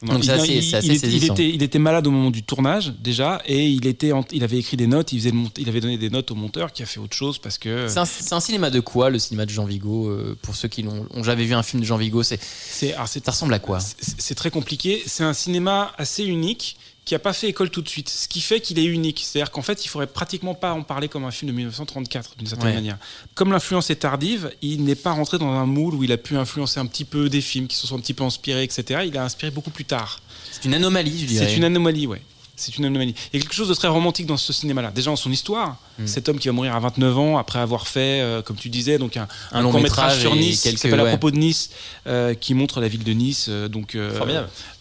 [0.05, 1.34] Non, Donc il, assez- il- assez il était, il saisissant.
[1.34, 4.57] était- il était malade au moment du tournage déjà et il était, en- il avait
[4.57, 6.84] écrit des notes, il faisait le mont- il avait donné des notes au monteur qui
[6.84, 9.63] a fait autre chose parce que C'est un, cinéma de quoi, le cinéma de Jean
[9.63, 12.38] Vigo euh, Pour ceux qui n'ont ont jamais vu un film de Jean Vigo, c'est
[12.43, 13.80] c'est, ça ressemble à quoi?
[13.80, 15.01] c'est- c'est très compliqué.
[15.05, 16.76] C'est un cinéma assez unique
[17.06, 19.22] qui a pas fait école tout de suite, ce qui fait qu'il est unique.
[19.26, 22.47] C'est-à-dire qu'en fait, il faudrait pratiquement pas en parler comme un film de 1934 d'une
[22.47, 22.74] certaine Ouais.
[22.76, 22.97] manière.
[23.36, 26.38] Comme l'influence est tardive, il n'est pas rentré dans un moule où il a pu
[26.38, 29.01] influencer un petit peu des films qui se sont un petit peu inspirés, etc.
[29.06, 30.22] Il a inspiré beaucoup plus tard.
[30.51, 31.47] C'est une anomalie, je dirais.
[31.47, 32.22] C'est une anomalie, ouais.
[32.56, 33.16] C'est une anomalie.
[33.34, 34.91] Il y a quelque chose de très romantique dans ce cinéma-là.
[34.91, 36.08] Déjà en son histoire, Mm.
[36.08, 38.97] cet homme qui va mourir à 29 ans après avoir fait, euh, comme tu disais,
[38.97, 41.06] donc un, Un long court métrage métrage sur Nice, quelques- qui s'appelle ouais.
[41.08, 41.70] à propos de Nice,
[42.08, 44.20] euh, qui montre la ville de Nice, euh, donc euh,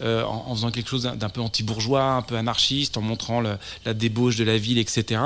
[0.01, 3.93] en, en faisant quelque chose d'un peu anti-bourgeois, un peu anarchiste, en montrant le- la
[3.93, 5.21] débauche de la ville, etc.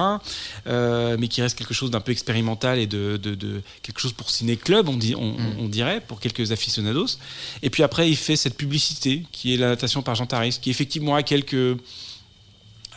[0.65, 4.29] Mais qui reste quelque chose d'un peu expérimental et de, de- de- quelque chose pour
[4.29, 7.17] ciné-club, on, dit, on, on dirait, pour quelques aficionados.
[7.63, 10.69] Et puis après, il fait cette publicité qui est la natation par Jean Taris, qui
[10.69, 11.77] effectivement a quelques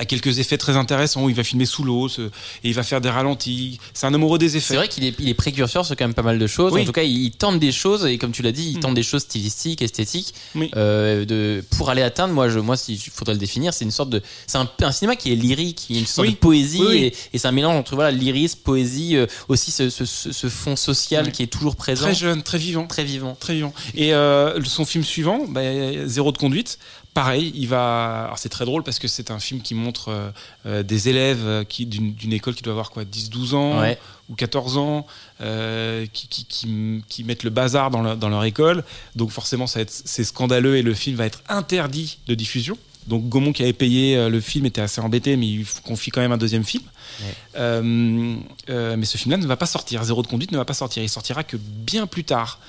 [0.00, 2.30] a quelques effets très intéressants où il va filmer sous l'eau ce- et
[2.64, 3.78] il va faire des ralentis.
[3.94, 4.68] C'est un amoureux des effets.
[4.68, 6.72] C'est vrai qu'il est, il est précurseur sur quand même pas mal de choses.
[6.72, 6.82] Oui.
[6.82, 8.80] En tout cas, il, il tente des choses et comme tu l'as dit, il Mm.
[8.80, 10.34] tente des choses stylistiques, esthétiques.
[10.54, 10.70] Oui.
[10.76, 13.90] euh, de, pour aller atteindre, moi, je, moi, si il faudrait le définir, c'est une
[13.90, 16.34] sorte de, c'est un, un cinéma qui est lyrique, une sorte Oui.
[16.34, 20.48] de poésie et, et c'est un mélange entre voilà lyrisme, poésie, euh, aussi ce, ce,
[20.48, 22.86] fond social qui est toujours présent, Très jeune, très vivant.
[22.86, 23.36] très vivant.
[23.38, 23.72] Très vivant.
[23.94, 25.60] Et euh, son film suivant, bah,
[26.06, 26.78] Zéro de conduite,
[27.14, 28.24] pareil, il va.
[28.26, 30.30] Alors c'est très drôle parce que c'est un film qui montre euh,
[30.66, 33.98] euh, des élèves euh, qui d'une d'une école qui doit avoir quoi, 10-12 ans Ouais.
[34.28, 35.06] ou 14 ans,
[35.40, 38.84] euh, qui, qui, qui, qui mettent le bazar dans, leur- dans leur école.
[39.16, 42.76] Donc forcément, ça va être- c'est scandaleux et le film va être interdit de diffusion.
[43.06, 46.32] Donc Gaumont qui avait payé le film était assez embêté, mais il confie quand même
[46.32, 46.84] un deuxième film.
[47.22, 47.34] Ouais.
[47.56, 48.36] Euh,
[48.68, 50.02] euh, mais ce film-là ne va pas sortir.
[50.04, 51.02] Zéro de conduite ne va pas sortir.
[51.02, 52.60] Il sortira que bien plus tard.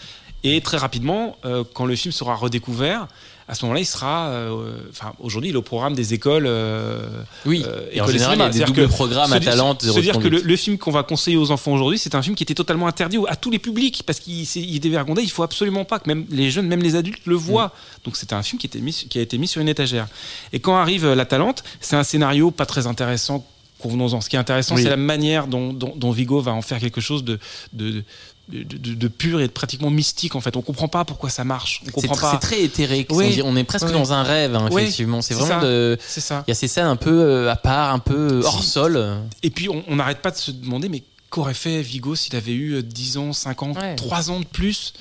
[0.44, 3.08] Et très rapidement, euh, quand le film sera redécouvert,
[3.52, 4.30] à ce moment-là, il sera.
[4.30, 6.46] euh, Enfin, aujourd'hui, il est au programme des écoles.
[6.48, 7.06] euh,
[7.46, 7.66] Oui.
[7.68, 9.84] euh, et en écoles de général, il y a des doubles que programmes à Talente.
[9.84, 12.44] Se dire que le, film qu'on va conseiller aux enfants aujourd'hui, c'est un film qui
[12.44, 15.22] était totalement interdit à tous les publics parce qu'il il est dévergondé.
[15.22, 17.68] Il faut absolument pas que même les jeunes, même les adultes le voient.
[17.68, 18.00] Mm.
[18.06, 20.08] Donc c'était un film qui, était mis, qui a été mis sur une étagère.
[20.54, 23.46] Et quand arrive La Talente, c'est un scénario pas très intéressant.
[23.80, 24.22] Convenons-en.
[24.22, 24.84] Ce qui est intéressant, Oui.
[24.84, 27.40] c'est la manière dont, dont- dont Vigo va en faire quelque chose de,
[27.74, 28.04] de,
[28.50, 30.36] de, pur et de pratiquement mystique.
[30.36, 31.82] En fait, on comprend pas pourquoi ça marche.
[31.84, 32.32] On C'est comprend pas.
[32.32, 33.06] c'est très éthéré.
[33.10, 33.42] Oui.
[33.44, 35.22] On est presque dans un rêve, hein, effectivement.
[35.22, 35.66] C'est c'est vraiment ça.
[35.68, 35.98] de.
[36.06, 36.44] C'est ça.
[36.48, 38.70] Il y a ces scènes un peu euh, à part, un peu hors Si.
[38.70, 39.18] sol.
[39.44, 42.74] Et puis, on n'arrête pas de se demander, mais qu'aurait fait Vigo s'il avait eu
[42.76, 43.96] euh, 10 ans, 5 ans, Ouais.
[43.96, 44.94] 3 ans de plus?
[44.98, 45.00] Euh,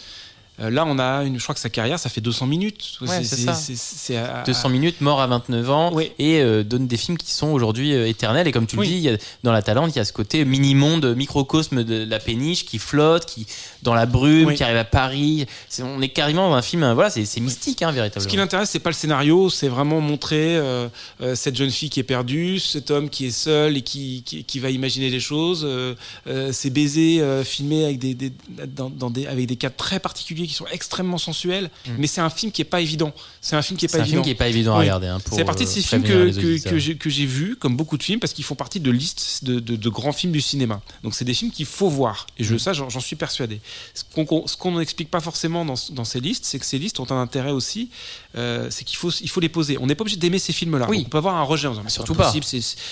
[0.68, 2.98] Là, on a une, je crois que sa carrière, ça fait 200 minutes.
[3.00, 3.54] Ouais, c'est ça.
[3.54, 6.12] c'est à- 200 minutes, mort à 29 ans, Oui.
[6.18, 8.46] et euh, donne des films qui sont aujourd'hui euh, éternels.
[8.46, 8.86] Et comme tu Oui.
[8.86, 12.04] le dis, y a- dans La Talente, il y a ce côté mini-monde, microcosme de
[12.04, 13.46] la péniche qui flotte, qui
[13.82, 14.54] dans la brume, Oui.
[14.56, 15.46] qui arrive à Paris.
[15.68, 18.36] C'est- on est carrément dans un film, euh, voilà, c'est mystique, hein, Ce qui véritablement.
[18.36, 20.88] l'intéresse, c'est pas le scénario, c'est vraiment montrer euh,
[21.22, 24.44] euh, cette jeune fille qui est perdue, cet homme qui est seul et qui, qui,
[24.44, 25.94] qui va imaginer des choses, euh,
[26.26, 28.32] euh, ces baisers euh, filmés avec des, des-
[28.66, 31.70] dans, dans des, avec des cadres très particuliers qui sont extrêmement sensuels.
[31.98, 33.12] Mais c'est un film qui est pas évident.
[33.40, 33.90] C'est un film qui est Mm.
[33.90, 34.24] C'est pas un film évident.
[34.24, 34.84] qui est pas évident à Oui.
[34.84, 35.06] regarder.
[35.08, 36.08] hein, C'est partie de euh, ces films que,
[36.68, 39.60] que, que j'ai- vus, comme beaucoup de films, parce qu'ils font partie de listes de,
[39.60, 40.80] de- de grands films du cinéma.
[41.02, 42.26] Donc c'est des films qu'il faut voir.
[42.38, 42.46] Et Mm.
[42.46, 43.60] je, ça, j'en suis persuadé.
[43.94, 47.10] Ce qu'on qu'on n'explique pas forcément dans, dans ces listes, c'est que ces listes ont
[47.10, 47.90] un intérêt aussi,
[48.36, 49.76] euh, c'est qu'il faut, il faut les poser.
[49.78, 50.86] On n'est pas obligé d'aimer ces films-là.
[50.88, 51.02] Oui.
[51.06, 52.32] On peut avoir un rejet en disant, mais c'est Surtout pas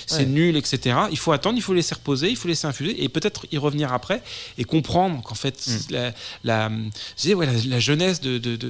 [0.07, 0.27] c'est Ouais.
[0.27, 0.97] nul, etc.
[1.11, 3.93] Il faut attendre, il faut laisser reposer, il faut laisser infuser et peut-être y revenir
[3.93, 4.23] après
[4.59, 5.95] et comprendre qu'en fait, Mm.
[6.45, 6.71] la,
[7.35, 8.69] ouais, la, la jeunesse de, de, de,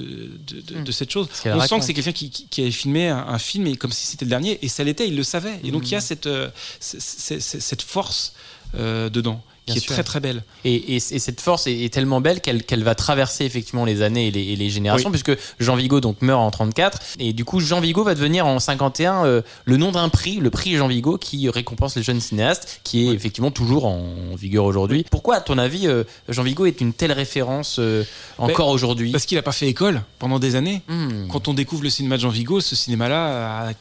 [0.78, 0.84] Mm.
[0.84, 1.28] de cette chose.
[1.46, 3.92] On sent que c'est quelqu'un qui, qui, qui avait filmé un, un film et comme
[3.92, 5.58] si c'était le dernier et ça l'était, il le savait.
[5.64, 6.50] Et donc il y a cette, euh,
[6.80, 8.34] cette force
[8.74, 9.94] euh, dedans qui Bien est sûr.
[9.94, 10.42] très très belle.
[10.64, 14.02] Et, et- et cette force est, est tellement belle qu'elle qu'elle va traverser effectivement les
[14.02, 17.44] années et les, et les générations, puisque Jean Vigo donc meurt en 34, et du
[17.44, 20.88] coup Jean Vigo va devenir en 51 euh, le nom d'un prix, le prix Jean
[20.88, 25.04] Vigo, qui récompense les jeunes cinéastes, qui est effectivement toujours en vigueur aujourd'hui.
[25.10, 28.04] Pourquoi, à ton avis, euh, Jean Vigo est une telle référence euh,
[28.38, 29.12] encore aujourd'hui?
[29.12, 30.82] Parce qu'il n'a pas fait école pendant des années.
[30.88, 31.28] Hmm.
[31.28, 33.72] Quand on découvre le cinéma de Jean Vigo, ce cinéma-là,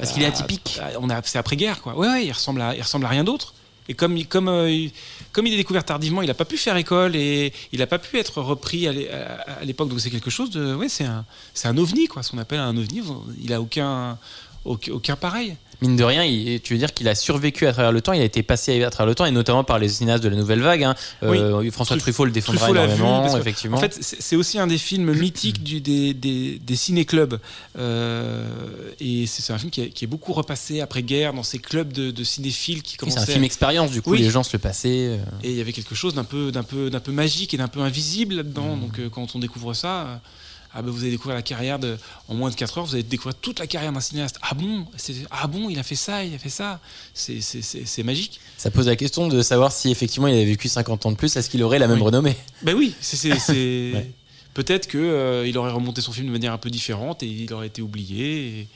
[0.00, 0.80] Parce qu'il est atypique.
[0.82, 1.96] a- On a, c'est après-guerre, quoi.
[1.96, 3.54] Ouais, ouais, il ressemble à, il ressemble à rien d'autre.
[3.88, 4.86] Et comme, comme, euh,
[5.34, 7.98] comme il est découvert tardivement, il n'a pas pu faire école et il n'a pas
[7.98, 9.88] pu être repris à l'é- à à l'époque.
[9.90, 11.24] Donc c'est quelque chose de, ouais, c'est un,
[11.64, 12.22] un ovni, quoi.
[12.22, 13.02] Ce qu'on appelle un ovni.
[13.42, 14.18] Il a aucun,
[14.64, 15.56] aucun, aucun pareil.
[15.80, 18.20] Mine de rien, il- tu veux dire qu'il a survécu à travers le temps, il
[18.20, 20.60] a été passé à travers le temps, et notamment par les cinéastes de la nouvelle
[20.60, 20.82] vague.
[20.84, 20.94] hein.
[21.22, 23.76] Euh, François Truff- Truffaut le défendra Truffaut l'a vu, énormément, effectivement.
[23.76, 27.38] En fait, c'est aussi un des films mythiques du, des, des, des ciné-clubs.
[27.78, 28.46] Euh,
[29.00, 32.10] et c'est un film qui est, qui est beaucoup repassé après-guerre dans ces clubs de,
[32.10, 33.20] de cinéphiles qui commençaient.
[33.20, 34.18] c'est un film expérience, du coup, Oui.
[34.22, 34.88] les gens se le passaient.
[35.10, 35.16] euh.
[35.42, 37.68] Et il y avait quelque chose d'un peu, d'un peu, d'un peu magique et d'un
[37.68, 38.36] peu invisible Mmh.
[38.38, 38.76] là-dedans.
[38.76, 40.20] Donc euh, quand on découvre ça,
[40.74, 41.96] ah ben, vous allez découvrir la carrière de,
[42.28, 44.38] en moins de 4 heures, vous allez découvrir toute la carrière d'un cinéaste.
[44.42, 44.84] Ah bon,
[45.30, 46.80] ah bon, il a fait ça, il a fait ça.
[47.14, 48.40] C'est, magique.
[48.58, 51.36] Ça pose la question de savoir si effectivement il avait vécu 50 ans de plus,
[51.36, 52.04] est-ce qu'il aurait la même Oui.
[52.04, 52.36] renommée?
[52.62, 53.30] Ben oui, c'est,
[53.94, 54.10] Ouais.
[54.54, 57.68] peut-être que euh, aurait remonté son film de manière un peu différente et il aurait
[57.68, 58.60] été oublié.
[58.60, 58.68] et-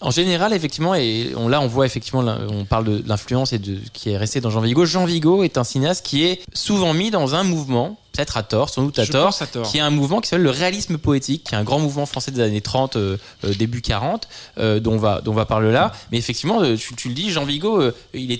[0.00, 3.78] En général, effectivement, et on, là on voit effectivement, on parle de l'influence et de
[3.92, 4.84] qui est resté dans Jean Vigo.
[4.86, 8.68] Jean Vigo est un cinéaste qui est souvent mis dans un mouvement, peut-être à tort,
[8.68, 9.66] sans doute à tort, pense à tort.
[9.70, 12.30] qui est un mouvement qui s'appelle le réalisme poétique, qui est un grand mouvement français
[12.30, 15.72] des années 30, euh, euh, début 40, euh, dont, on va, dont on va parler
[15.72, 15.92] là.
[16.12, 17.82] Mais effectivement, tu, tu le dis, Jean Vigo,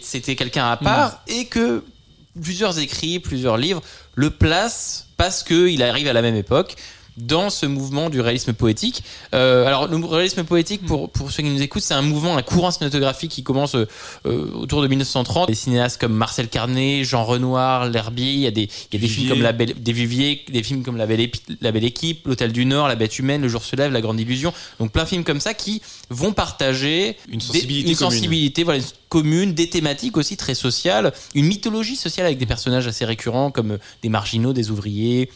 [0.02, 1.82] c'était quelqu'un à part et que
[2.40, 3.82] plusieurs écrits, plusieurs livres
[4.14, 6.76] le placent parce qu'il arrive à la même époque.
[7.16, 9.02] Dans ce mouvement du réalisme poétique.
[9.34, 12.42] Euh, alors, le réalisme poétique, pour, pour ceux qui nous écoutent, c'est un mouvement, un
[12.42, 13.86] courant cinématographique qui commence euh,
[14.26, 15.48] euh, autour de 1930.
[15.48, 19.00] Des cinéastes comme Marcel Carnet, Jean Renoir, L'Herbier, il y a des, il y a
[19.00, 21.84] des films comme La Belle, des Viviers, des films comme La Belle, Épi- La Belle
[21.84, 24.52] Équipe, L'Hôtel du Nord, La Bête Humaine, Le Jour se lève, La Grande Illusion.
[24.78, 28.10] Donc, plein de films comme ça qui vont partager Une des- sensibilité une commune.
[28.12, 32.86] sensibilité, voilà, une commune, des thématiques aussi très sociales, une mythologie sociale avec des personnages
[32.86, 35.30] assez récurrents comme des marginaux, des ouvriers,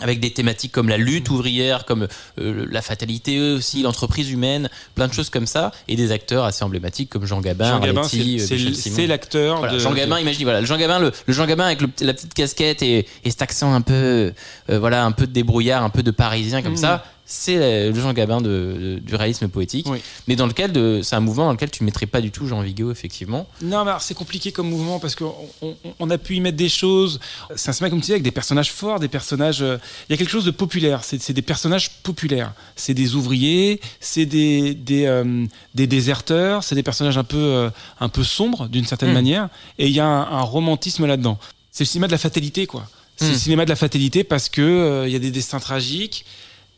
[0.00, 1.34] avec des thématiques comme la lutte Mm.
[1.34, 2.08] ouvrière, comme
[2.40, 6.64] euh, la fatalité aussi, l'entreprise humaine, plein de choses comme ça, et des acteurs assez
[6.64, 8.18] emblématiques comme Jean Gabin, Jean Gabin, c'est-
[8.52, 11.66] euh, c'est l'acteur Voilà, Jean Gabin, imaginez, voilà, le Jean Gabin, le, le Jean Gabin
[11.66, 14.32] avec le- la petite casquette et, et cet accent un peu,
[14.70, 16.78] euh, voilà, un peu de débrouillard, un peu de parisien comme Mhm.
[16.78, 17.04] ça,
[17.34, 19.86] c'est le Jean Gabin de, de- du réalisme poétique.
[19.88, 19.98] Oui.
[20.28, 22.60] Mais dans lequel, de- c'est un mouvement dans lequel tu mettrais pas du tout Jean
[22.60, 23.46] Vigo, effectivement.
[23.62, 26.58] Non, mais alors, c'est compliqué comme mouvement parce qu'on on, on a pu y mettre
[26.58, 27.20] des choses.
[27.56, 29.62] C'est un cinéma, comme tu disais, avec des personnages forts, des personnages.
[29.62, 29.78] euh,
[30.08, 31.02] Il y a quelque chose de populaire.
[31.04, 32.52] C'est des personnages populaires.
[32.76, 37.70] C'est des ouvriers, c'est des, des, euh, des déserteurs, c'est des personnages un peu, euh,
[38.00, 39.14] un peu sombres d'une certaine Mm.
[39.14, 39.48] manière.
[39.78, 41.38] Et il y a un, un romantisme là-dedans.
[41.70, 42.86] C'est le cinéma de la fatalité, quoi.
[43.16, 46.24] C'est le cinéma de la fatalité parce que il y a des destins tragiques.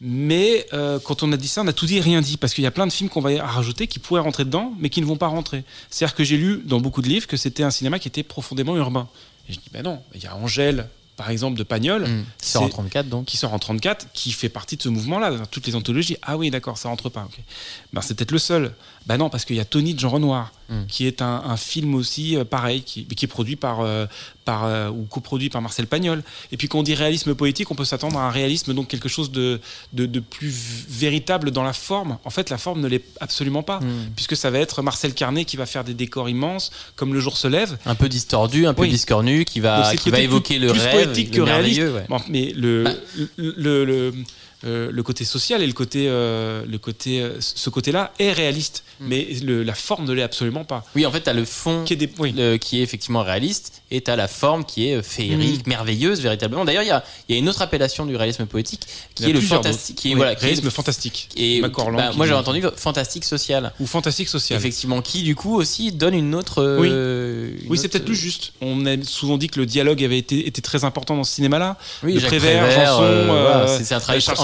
[0.07, 2.36] Mais euh, quand on a dit ça, on a tout dit et rien dit.
[2.36, 4.90] Parce qu'il y a plein de films qu'on va rajouter qui pourraient rentrer dedans, mais
[4.90, 5.64] qui ne vont pas rentrer.
[5.88, 8.76] C'est-à-dire que j'ai lu dans beaucoup de livres que c'était un cinéma qui était profondément
[8.76, 9.09] urbain.
[9.48, 12.24] Et je dis, ben non, il y a Angèle, par exemple, de Pagnol, Mm.
[12.38, 13.24] Qui sort en c'est- 34 donc.
[13.26, 16.16] qui sort en 34, qui fait partie de ce mouvement-là, dans toutes les anthologies.
[16.22, 17.26] Ah oui, d'accord, ça rentre pas.
[17.94, 18.74] Ben, c'est peut-être le seul.
[19.07, 20.86] Ben non, parce qu'il y a Tony de Jean Renoir, Mm.
[20.88, 24.07] qui est un, un film aussi euh, pareil, qui, qui est produit par, euh,
[24.46, 26.22] par euh, ou coproduit par Marcel Pagnol.
[26.52, 29.11] Et puis quand on dit réalisme poétique, on peut s'attendre à un réalisme, donc quelque
[29.11, 29.61] chose de,
[29.92, 30.48] de, de plus
[30.88, 32.16] véritable dans la forme.
[32.24, 34.12] En fait, la forme ne l'est absolument pas, Mm.
[34.16, 37.36] puisque ça va être Marcel Carnet qui va faire des décors immenses, comme Le jour
[37.36, 37.76] se lève.
[37.84, 38.88] Un peu distordu, un peu Oui.
[38.88, 41.78] discornu, qui va, qui le va évoquer plus- le plus rêve, poétique que réaliste.
[41.78, 42.07] merveilleux, ouais.
[42.09, 42.90] Bon, mais le, Bah.
[43.36, 44.14] le, le, le,
[44.64, 48.84] euh, le côté social et le côté, euh, le côté, euh, ce côté-là est réaliste,
[49.00, 49.06] Mm.
[49.08, 50.84] mais le- la forme ne l'est absolument pas.
[50.96, 52.32] Oui, en fait, tu as le fond Qui est des- oui.
[52.36, 55.02] le- qui est effectivement réaliste et tu as la forme qui est euh, Mm.
[55.02, 56.64] féerique, merveilleuse, véritablement.
[56.64, 59.40] D'ailleurs, il y a, y a une autre appellation du réalisme poétique qui est le
[59.40, 59.96] fantastique.
[59.96, 61.28] Qui est, Oui, voilà, qui est réalisme fantastique.
[61.36, 61.68] Et bah,
[62.16, 63.72] moi, j'ai entendu fantastique social.
[63.80, 64.58] Ou fantastique social.
[64.58, 66.62] Effectivement, qui du coup aussi donne une autre.
[66.62, 68.52] euh, une Oui, c'est peut-être plus juste.
[68.60, 71.76] On a souvent dit que le dialogue avait été, été très important dans ce cinéma-là.
[72.02, 74.38] Oui, le Prévert, Prévert, Janson, c'est- un travail Charles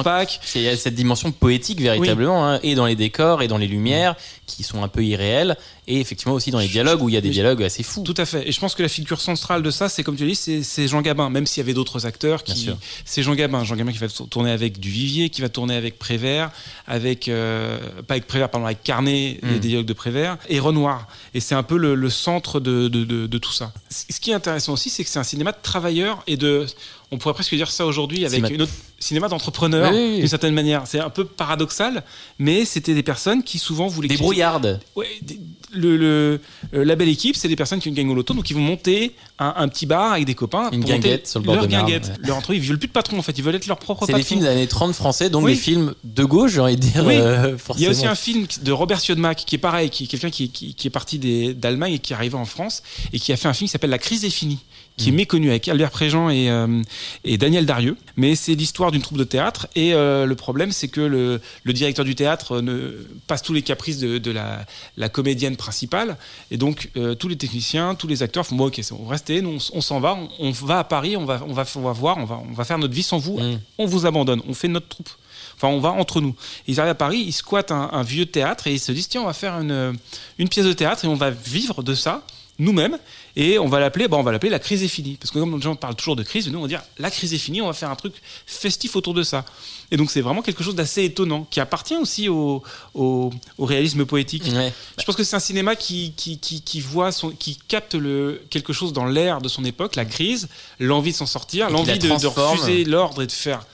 [0.54, 3.66] Il y a cette dimension poétique véritablement, hein, et dans les décors, et dans les
[3.68, 5.56] lumières, qui sont un peu irréels,
[5.86, 8.02] et effectivement aussi dans les dialogues où il y a des dialogues assez fous.
[8.02, 8.48] Tout à fait.
[8.48, 10.86] Et je pense que la figure centrale de ça, c'est comme tu dis, c'est c'est
[10.88, 11.30] Jean Gabin.
[11.30, 12.70] Même s'il y avait d'autres acteurs, qui,
[13.04, 13.64] c'est Jean Gabin.
[13.64, 16.50] Jean Gabin qui va tourner avec Duvivier, qui va tourner avec Prévert,
[16.86, 19.48] avec euh, pas avec Prévert, pardon, avec Carnet, Mm.
[19.52, 21.06] les dialogues de Prévert, et Renoir.
[21.34, 23.72] Et c'est un peu le, le centre de, de, de- de tout ça.
[23.90, 26.66] Ce qui est intéressant aussi, c'est que c'est un cinéma de travailleurs et de,
[27.12, 30.18] on pourrait presque dire ça aujourd'hui avec Cinéma- une autre cinéma d'entrepreneurs Oui, oui, oui.
[30.18, 30.82] d'une certaine manière.
[30.86, 32.04] C'est un peu paradoxal,
[32.38, 34.80] mais c'était des personnes qui souvent voulaient Des brouillardes.
[34.96, 35.40] Ouais, des-
[35.72, 36.40] le, le-
[36.74, 39.14] euh, la belle équipe, c'est des personnes qui gagnent au loto, donc ils vont monter
[39.38, 40.68] un, un petit bar avec des copains.
[40.72, 42.08] Une pour guinguette sur le bord leur de Marne, guinguette.
[42.08, 42.26] ouais.
[42.26, 44.04] Leur entre eux, ils veulent plus de patron en fait, ils veulent être leur propre
[44.06, 44.18] C'est patron.
[44.18, 47.04] des films des années 30 français, donc des films de gauche, j'ai envie de dire.
[47.06, 47.14] Oui.
[47.16, 47.88] euh, Il y forcément.
[47.88, 50.74] a aussi un film de Robert Siodmak qui est pareil, qui est quelqu'un qui, qui-
[50.74, 51.18] qui est parti
[51.54, 52.82] d'Allemagne et qui est arrivé en France
[53.12, 54.58] et qui a fait un film qui s'appelle La crise est finie,
[55.00, 55.14] qui Mm.
[55.14, 56.82] est méconnu avec Albert Préjean et, euh,
[57.24, 57.96] et Daniel Darieux.
[58.16, 61.72] Mais c'est l'histoire d'une troupe de théâtre et euh, le problème c'est que le, le
[61.72, 64.64] directeur du théâtre ne passe tous les caprices de, de la,
[64.96, 66.16] la comédienne principale
[66.50, 69.78] et donc euh, tous les techniciens, tous les acteurs font bon ok, restez, nous, on,
[69.78, 72.18] on s'en va, on, on va à Paris, on va, on va, on va voir,
[72.18, 73.58] on va, on va faire notre vie sans vous, Mm.
[73.78, 75.08] on vous abandonne, on fait notre troupe.
[75.56, 76.34] Enfin, on va entre nous.
[76.66, 79.22] Ils arrivent à Paris, ils squattent un, un vieux théâtre et ils se disent tiens,
[79.22, 79.94] on va faire une,
[80.38, 82.22] une pièce de théâtre et on va vivre de ça
[82.60, 82.98] nous-mêmes
[83.36, 85.16] et on va l'appeler bon, on va l'appeler la crise est finie.
[85.20, 87.34] Parce que comme les gens parlent toujours de crise nous on va dire la crise
[87.34, 88.14] est finie on va faire un truc
[88.46, 89.44] festif autour de ça.
[89.90, 92.62] Et donc c'est vraiment quelque chose d'assez étonnant qui appartient aussi au,
[92.94, 94.44] au, au réalisme poétique.
[94.52, 94.72] Ouais.
[94.98, 98.42] je pense que c'est un cinéma qui, qui, qui, qui voit son, qui capte le,
[98.50, 100.48] quelque chose dans l'air de son époque, la crise,
[100.78, 103.64] l'envie de s'en sortir, l'envie de, de refuser l'ordre et de faire,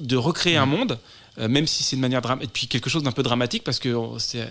[0.00, 0.98] de recréer un monde,
[1.46, 3.90] même si c'est de manière dramatique, et puis quelque chose d'un peu dramatique parce que
[3.90, 4.46] euh, c'est, euh,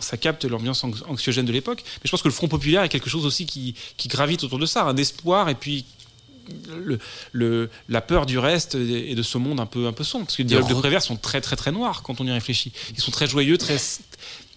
[0.00, 1.82] ça capte l'ambiance anx- anxiogène de l'époque.
[1.84, 4.58] Mais je pense que le Front populaire est quelque chose aussi qui, qui gravite autour
[4.58, 5.84] de ça, un espoir et puis
[6.74, 6.98] le,
[7.32, 10.24] le- la peur du reste et de ce monde un peu, un peu sombre.
[10.26, 12.72] Parce que les dialogues de Prévert sont très très très noirs quand on y réfléchit.
[12.94, 13.76] Ils sont très joyeux, très,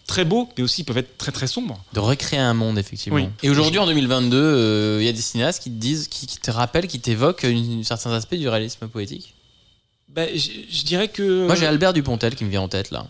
[0.07, 1.83] très beaux, mais aussi ils peuvent être très très sombres.
[1.93, 3.17] De recréer un monde, effectivement.
[3.19, 3.27] Oui.
[3.43, 6.37] Et aujourd'hui, en 2022, euh, il y a des cinéastes qui te disent, qui, qui
[6.39, 7.45] te rappellent, qui t'évoquent
[7.83, 9.33] certains aspects du réalisme poétique?
[10.17, 11.45] Je, je dirais que.
[11.45, 13.05] Moi, j'ai Albert Dupontel qui me vient en tête là.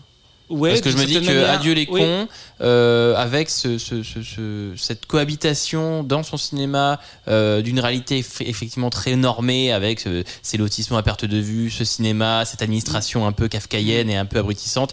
[0.48, 2.00] Ouais, Parce que je me dis que manière, Adieu les oui.
[2.00, 2.28] cons,
[2.60, 8.44] euh, avec ce, ce- ce- ce- cette cohabitation dans son cinéma euh, d'une réalité eff-
[8.46, 10.04] effectivement très normée, avec
[10.42, 14.24] ces lotissements à perte de vue, ce cinéma, cette administration un peu kafkaïenne et un
[14.24, 14.92] peu abrutissante.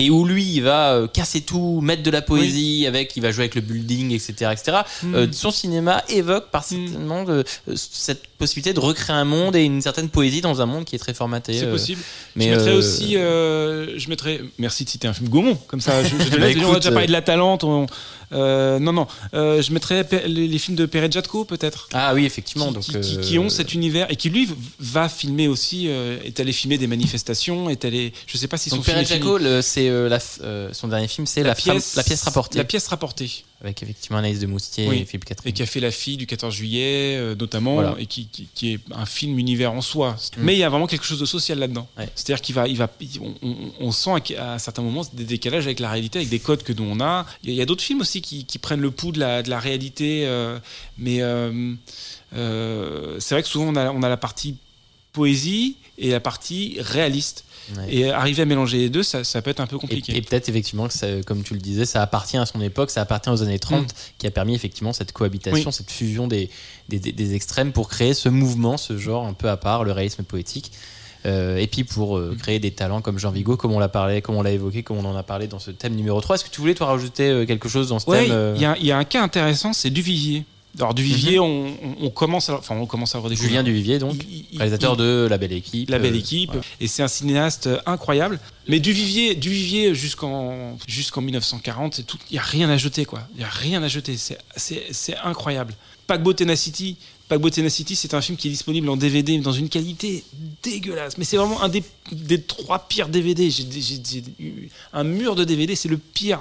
[0.00, 3.32] Et où lui, il va euh, casser tout, mettre de la poésie, avec, il va
[3.32, 4.78] jouer avec le building, etc., etc.
[5.02, 5.14] Mm.
[5.14, 9.64] Euh, son cinéma évoque par certainement de- euh, cette possibilité de recréer un monde et
[9.64, 11.52] une certaine poésie dans un monde qui est très formaté.
[11.58, 12.00] C'est possible.
[12.36, 16.02] mais, je mettrais aussi, je mettrais, merci de citer un film Gaumont, comme ça.
[16.04, 17.64] Je, je te Bah, laisse, on a écoute, déjà parlé de La Talente.
[17.64, 17.86] on-
[18.32, 21.88] euh, non, non, euh, je mettrais les, les films de Perret Jatko peut-être.
[21.92, 22.68] Ah oui, effectivement.
[22.68, 24.48] Qui, donc, qui- qui- euh, qui ont cet univers et qui lui
[24.78, 28.70] va filmer aussi, euh, est allé filmer des manifestations, est allé, je sais pas si
[28.70, 28.98] Donc son film
[29.38, 29.88] le- c'est
[30.72, 33.30] son dernier film, c'est la, femme- la pièce rapportée, La pièce rapportée.
[33.60, 34.98] Avec effectivement Anaïs de Moustier Oui.
[35.00, 35.50] et Philippe Catherine.
[35.50, 37.96] Et qui a fait La fille du 14 juillet, euh, notamment, Voilà.
[37.98, 40.12] et qui, qui- qui est un film univers en soi.
[40.36, 40.42] Mm.
[40.44, 41.88] Mais il y a vraiment quelque chose de social là-dedans.
[41.98, 42.08] Ouais.
[42.14, 42.88] C'est-à-dire qu'il va, il va,
[43.20, 46.38] on, on- on sent à, à certains moments des décalages avec la réalité, avec des
[46.38, 47.26] codes que nous on a.
[47.42, 49.58] Il y a, d'autres films aussi qui, qui prennent le pouls de la, de la
[49.58, 50.58] réalité, euh,
[50.96, 51.74] mais euh,
[52.34, 54.56] euh, c'est vrai que souvent on a, on a la partie
[55.18, 57.44] poésie et la partie réaliste.
[57.76, 57.94] Ouais.
[57.94, 60.16] Et arriver à mélanger les deux, ça, ça peut être un peu compliqué.
[60.16, 63.02] et peut-être effectivement que ça, comme tu le disais, ça appartient à son époque, ça
[63.02, 65.66] appartient aux années 30, qui a permis effectivement cette cohabitation, Mm.
[65.68, 65.72] Oui.
[65.80, 66.48] cette fusion des,
[66.88, 70.72] des, extrêmes pour créer ce mouvement, ce genre un peu à part, le réalisme poétique.
[71.26, 72.36] Euh, et puis pour euh, Mm.
[72.38, 74.96] créer des talents comme Jean Vigo, comme on l'a parlé, comme on l'a évoqué, comme
[74.98, 76.36] on en a parlé dans ce thème numéro 3.
[76.36, 78.62] Est-ce que tu voulais toi rajouter euh, quelque chose dans ce Ouais, thème euh, il
[78.84, 80.44] y, y a un cas intéressant, c'est Duvivier.
[80.78, 83.48] Alors Duvivier, on, on- on commence, à, enfin on commence à redécouvrir.
[83.50, 84.16] Julien Duvivier, donc,
[84.52, 85.90] Il- réalisateur il- de La Belle Équipe.
[85.90, 86.50] La belle euh, équipe.
[86.50, 86.64] voilà.
[86.80, 88.38] Et c'est un cinéaste incroyable.
[88.68, 92.18] Mais Duvivier, Duvivier jusqu'en jusqu'en 1940, c'est tout.
[92.30, 93.20] Il y a rien à jeter quoi.
[93.34, 94.16] Il y a rien à jeter.
[94.56, 95.74] C'est incroyable.
[96.06, 96.96] Paquebot Tenacity.
[97.28, 100.24] Paquebot Tenacity, c'est un film qui est disponible en DVD dans une qualité
[100.62, 101.18] dégueulasse.
[101.18, 101.82] Mais c'est vraiment un des,
[102.42, 103.50] trois pires DVD.
[103.50, 104.24] J'ai
[104.94, 106.40] un mur de DVD, c'est le pire.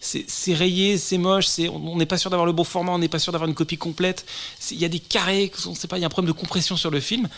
[0.00, 1.46] C'est rayé, c'est moche.
[1.72, 3.76] On n'est pas sûr d'avoir le bon format, on n'est pas sûr d'avoir une copie
[3.76, 4.24] complète.
[4.70, 5.98] Il y a des carrés, on sait pas.
[5.98, 7.28] Il y a un problème de compression sur le film.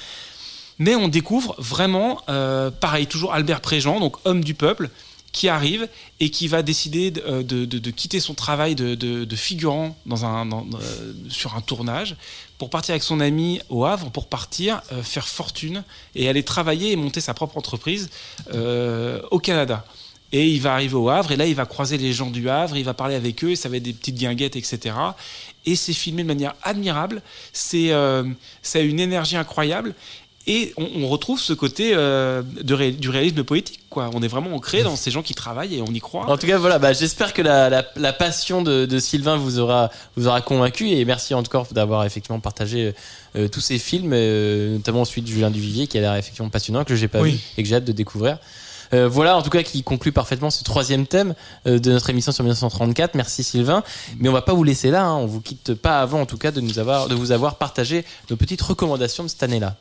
[0.78, 4.90] Mais on découvre vraiment, euh, pareil, toujours Albert Préjean, donc homme du peuple,
[5.32, 5.88] qui arrive
[6.20, 11.12] et qui va décider de, euh, de- quitter son travail de, figurant dans un, euh,
[11.30, 12.16] sur un tournage
[12.63, 15.83] pour partir avec son ami au Havre, pour partir euh, faire fortune
[16.15, 18.09] et aller travailler et monter sa propre entreprise
[18.55, 19.85] euh, au Canada.
[20.31, 22.77] Et il va arriver au Havre, et là, il va croiser les gens du Havre,
[22.77, 24.95] il va parler avec eux, et ça va être des petites guinguettes, etc.
[25.67, 27.21] Et c'est filmé de manière admirable,
[27.53, 28.23] c'est, euh,
[28.77, 29.97] une énergie incroyable,
[30.47, 33.80] et on, on retrouve ce côté euh, de ré- du réalisme poétique.
[33.90, 34.11] Quoi.
[34.14, 36.24] On est vraiment ancré dans ces gens qui travaillent et on y croit.
[36.28, 39.59] En tout cas, voilà, bah, j'espère que la, la- la passion de, de Sylvain vous
[39.59, 42.95] aura, vous aura convaincu et merci encore d'avoir effectivement partagé
[43.36, 46.84] euh, tous ces films, euh, notamment celui de Julien Duvivier qui a l'air effectivement passionnant,
[46.84, 47.32] que j'ai pas Oui.
[47.32, 48.38] vu et que j'ai hâte de découvrir.
[48.95, 51.34] Euh, voilà, en tout cas, qui conclut parfaitement ce troisième thème
[51.66, 53.14] euh, de notre émission sur 1934.
[53.14, 53.82] Merci Sylvain.
[54.18, 55.05] Mais on va pas vous laisser là.
[55.07, 55.16] Hein.
[55.16, 58.05] On vous quitte pas avant, en tout cas, de nous avoir, de vous avoir partagé
[58.28, 59.76] nos petites recommandations de cette année-là.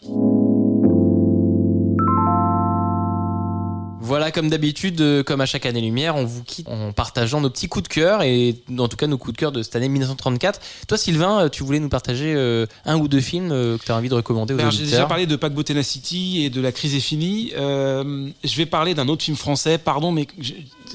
[4.12, 7.50] Voilà, comme d'habitude, euh, comme à chaque année lumière, on vous quitte en partageant nos
[7.50, 9.88] petits coups de cœur et en tout cas nos coups de cœur de cette année
[9.88, 10.60] 1934.
[10.86, 13.92] Toi, Sylvain, euh, tu voulais nous partager euh, un ou deux films euh, que tu
[13.94, 16.74] as envie de recommander aux Ben, J'ai déjà parlé de Paquebot Tenacity et de La
[16.74, 17.54] crise est finie.
[17.56, 20.28] Euh, je vais parler d'un autre film français, pardon, mais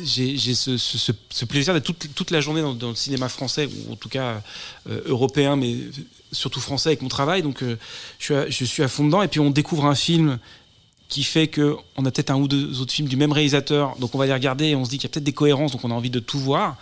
[0.05, 3.31] j'ai- ce, ce- ce- ce plaisir d'être toute, toute la journée dans, dans le cinéma
[3.31, 4.43] français, ou en tout cas
[5.07, 5.75] européen, mais
[6.33, 7.41] surtout français avec mon travail.
[7.43, 7.77] Donc je,
[8.25, 9.23] suis à, je suis à fond dedans.
[9.23, 10.39] Et puis on découvre un film
[11.09, 14.15] qui fait que on a peut-être un ou deux autres films du même réalisateur, donc
[14.15, 15.85] on va les regarder et on se dit qu'il y a peut-être des cohérences, donc
[15.85, 16.77] on a envie de tout voir.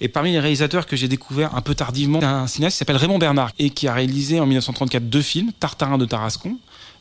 [0.00, 3.18] Et parmi les réalisateurs que j'ai découvert un peu tardivement, un cinéaste qui s'appelle Raymond
[3.18, 6.56] Bernard et qui a réalisé en 1934 deux films, Tartarin de Tarascon,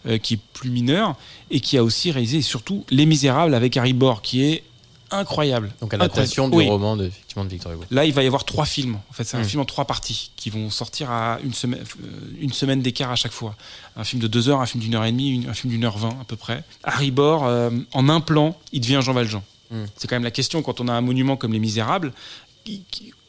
[0.07, 1.15] euh, qui est plus mineur,
[1.51, 4.63] et qui a aussi réalisé surtout Les Misérables avec Harry Bor, qui est
[5.11, 5.71] incroyable.
[5.81, 6.67] Donc adaptation du Oui.
[6.69, 7.83] roman de, effectivement, de Victor Hugo.
[7.91, 8.95] Là, il va y avoir trois films.
[9.09, 9.45] En fait, c'est un Mm.
[9.45, 12.07] film en trois parties qui vont sortir à une semaine, euh,
[12.41, 13.55] une semaine d'écart à chaque fois.
[13.95, 15.83] Un film de deux heures, un film d'une heure et demie, une- un film d'une
[15.85, 16.63] heure vingt à peu près.
[16.83, 19.41] Harry Bor, euh, en un plan, il devient Jean Valjean.
[19.71, 19.83] Mm.
[19.95, 22.11] C'est quand même la question quand on a un monument comme Les Misérables.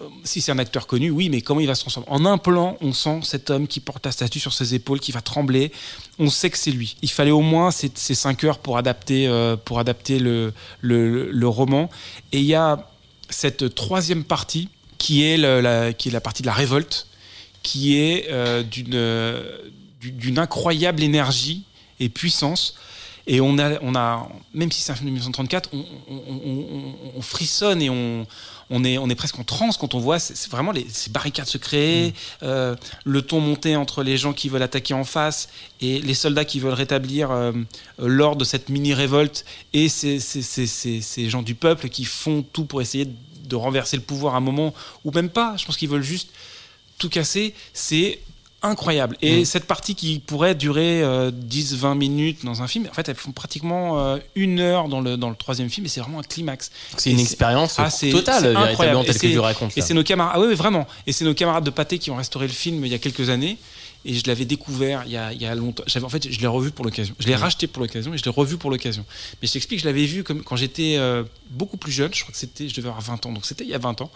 [0.00, 2.08] Euh, si c'est un acteur connu, oui, mais comment il va se transformer?
[2.10, 5.12] En un plan, on sent cet homme qui porte la statue sur ses épaules, qui
[5.12, 5.72] va trembler.
[6.18, 6.96] On sait que c'est lui.
[7.02, 11.88] Il fallait au moins ces, cinq heures pour adapter, euh, pour adapter le, le, roman.
[12.32, 12.88] Et il y a
[13.28, 14.68] cette troisième partie
[14.98, 17.06] qui est, la, qui est la partie de la révolte,
[17.62, 18.98] qui est euh, d'une
[20.00, 21.62] du- d'une incroyable énergie
[22.00, 22.74] et puissance.
[23.26, 26.66] Et on a, on a, même si c'est un film de 1934, on, on- on-
[26.72, 28.26] on- on frissonne et on,
[28.70, 31.46] on est, on est presque en transe quand on voit c'est vraiment les, ces barricades
[31.46, 35.48] se créer, euh, le ton monté entre les gens qui veulent attaquer en face
[35.80, 37.52] et les soldats qui veulent rétablir euh,
[37.98, 42.42] l'ordre de cette mini-révolte et ces, ces- ces- ces- ces gens du peuple qui font
[42.52, 43.06] tout pour essayer
[43.44, 44.72] de renverser le pouvoir à un moment
[45.04, 45.56] ou même pas.
[45.56, 46.30] Je pense qu'ils veulent juste
[46.98, 47.52] tout casser.
[47.72, 48.20] C'est
[48.62, 49.16] incroyable.
[49.22, 53.32] Et cette partie qui pourrait durer 10-20 minutes dans un film, en fait, elles font
[53.32, 56.70] pratiquement euh, une heure dans le, dans le troisième film et c'est vraiment un climax.
[56.96, 59.04] C'est une expérience ah, totale, véritablement, incroyable.
[59.06, 59.76] telle que tu racontes.
[59.76, 60.86] Et c'est nos camarades, ah oui, oui, vraiment.
[61.06, 63.30] Et c'est nos camarades de Pâté qui ont restauré le film il y a quelques
[63.30, 63.58] années.
[64.06, 65.84] Et je l'avais découvert il y a, il y a longtemps.
[66.02, 67.14] En fait, je l'ai revu pour l'occasion.
[67.18, 69.04] Je l'ai racheté pour l'occasion et je l'ai revu pour l'occasion.
[69.42, 72.12] Mais je t'explique, je l'avais vu comme, quand j'étais euh, beaucoup plus jeune.
[72.14, 73.32] Je crois que c'était, je devais avoir 20 ans.
[73.32, 74.10] Donc c'était il y a 20 ans.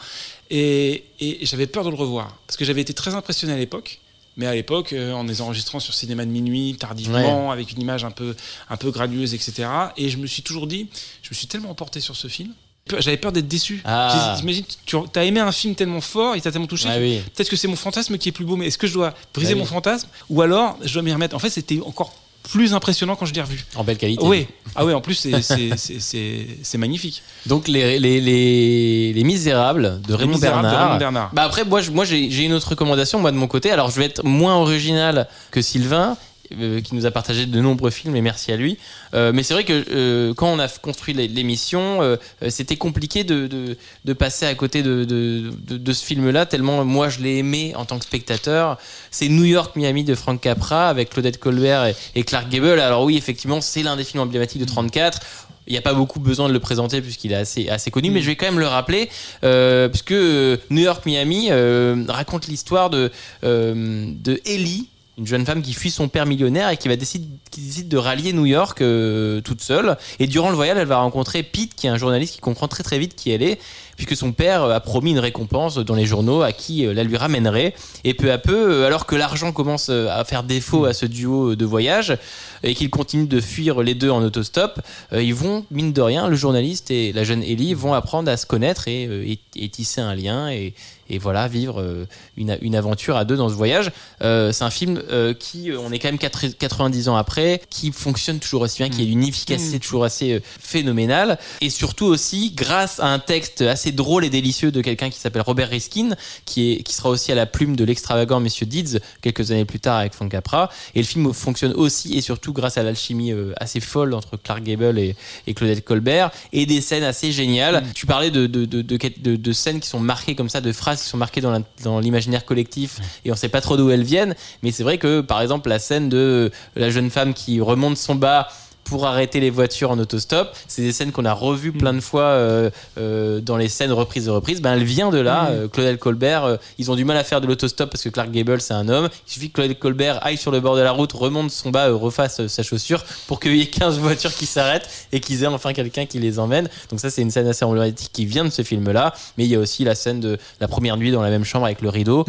[0.49, 2.35] Et, et j'avais peur de le revoir.
[2.47, 4.01] Parce que j'avais été très impressionné à l'époque.
[4.37, 8.05] Mais à l'époque, euh, en les enregistrant sur cinéma de minuit, tardivement, avec une image
[8.05, 8.35] un peu,
[8.69, 9.69] un peu gradueuse, etc.
[9.97, 10.89] Et je me suis toujours dit,
[11.23, 12.53] je me suis tellement emporté sur ce film.
[12.99, 13.81] J'avais peur d'être déçu.
[13.85, 14.35] Ah.
[14.39, 16.89] J'imagine, tu as aimé un film tellement fort, il t'a tellement touché.
[16.91, 17.21] Ah oui.
[17.35, 19.53] Peut-être que c'est mon fantasme qui est plus beau, mais est-ce que je dois briser
[19.53, 19.61] Ah oui.
[19.61, 22.13] mon fantasme ou alors je dois m'y remettre En fait, c'était encore
[22.51, 23.65] plus impressionnant quand je l'ai revu.
[23.75, 24.25] En belle qualité.
[24.25, 27.23] Oui, ah oui, en plus, c'est- magnifique.
[27.47, 30.87] Donc les, les, les, les Misérables de Raymond Misérables de Bernard.
[30.87, 31.31] Raymond Bernard.
[31.33, 33.71] Bah après moi j'ai une autre recommandation moi de mon côté.
[33.71, 36.17] Alors je vais être moins original que Sylvain
[36.59, 38.79] euh, qui nous a partagé de nombreux films et merci à lui.
[39.15, 42.17] Euh, mais c'est vrai que euh, quand on a construit l'é- l'émission,
[42.49, 47.21] c'était compliqué de, de, de passer à côté de, de, ce film-là tellement moi je
[47.21, 48.79] l'ai aimé en tant que spectateur.
[49.11, 52.81] C'est New York Miami de Frank Capra avec Claudette Colbert et, et Clark Gable.
[52.81, 55.21] Alors oui effectivement c'est l'un des films emblématiques de 34.
[55.67, 58.21] Il n'y a pas beaucoup besoin de le présenter puisqu'il est assez, assez connu, mais
[58.21, 59.09] je vais quand même le rappeler,
[59.45, 63.11] euh, puisque New York Miami euh, raconte l'histoire de,
[63.45, 67.29] euh, de Ellie, une jeune femme qui fuit son père millionnaire et qui va décide,
[67.51, 69.97] qui décide de rallier New York euh, toute seule.
[70.19, 72.83] Et durant le voyage, elle va rencontrer Pete, qui est un journaliste qui comprend très
[72.83, 73.61] très vite qui elle est,
[73.97, 77.17] puisque son père a promis une récompense dans les journaux à qui euh, la lui
[77.17, 77.75] ramènerait.
[78.05, 81.07] Et peu à peu, euh, alors que l'argent commence euh, à faire défaut à ce
[81.07, 82.17] duo de voyage
[82.63, 84.81] et qu'ils continuent de fuir les deux en autostop,
[85.13, 88.37] euh, ils vont, mine de rien, le journaliste et la jeune Ellie vont apprendre à
[88.37, 90.75] se connaître et, euh, et- et tisser un lien et,
[91.11, 92.07] et voilà, vivre euh,
[92.39, 93.91] une, une aventure à deux dans ce voyage.
[94.23, 97.61] Euh, c'est un film euh, qui, euh, on est quand même 4 90 ans après,
[97.69, 100.41] qui fonctionne toujours aussi bien, qui a une efficacité toujours assez euh,
[100.75, 105.19] phénoménale et surtout aussi grâce à un texte assez drôle et délicieux de quelqu'un qui
[105.19, 109.01] s'appelle Robert Riskin, qui, est, qui sera aussi à la plume de l'extravagant Monsieur Deeds
[109.23, 110.71] quelques années plus tard avec Frank Capra.
[110.95, 114.63] Et le film fonctionne aussi et surtout grâce à l'alchimie euh, assez folle entre Clark
[114.63, 115.17] Gable et,
[115.47, 117.85] et Claudette Colbert et des scènes assez géniales.
[117.95, 121.09] Tu parlais de, de, de, de, scènes qui sont marquées comme ça, de phrases qui
[121.09, 124.35] sont marquées dans l'imaginaire collectif et on sait pas trop d'où elles viennent.
[124.63, 128.15] Mais c'est vrai que par exemple la scène de la jeune femme qui remonte son
[128.15, 128.49] bas
[128.85, 130.55] pour arrêter les voitures en autostop.
[130.69, 134.27] C'est des scènes qu'on a revues plein de fois euh, euh, dans les scènes reprises
[134.27, 134.61] de reprises.
[134.61, 135.49] Ben, elle vient de là.
[135.49, 138.61] Euh, Claudel Colbert, ils ont du mal à faire de l'autostop parce que Clark Gable,
[138.61, 139.09] c'est un homme.
[139.27, 141.91] Il suffit que Claudel Colbert aille sur le bord de la route, remonte son bas,
[141.91, 145.73] refasse sa chaussure pour qu'il y ait 15 voitures qui s'arrêtent et qu'ils aient enfin
[145.73, 146.69] quelqu'un qui les emmène.
[146.91, 149.15] Donc ça, c'est une scène assez emblématique qui vient de ce film-là.
[149.39, 151.65] Mais il y a aussi la scène de la première nuit dans la même chambre
[151.65, 152.25] avec le rideau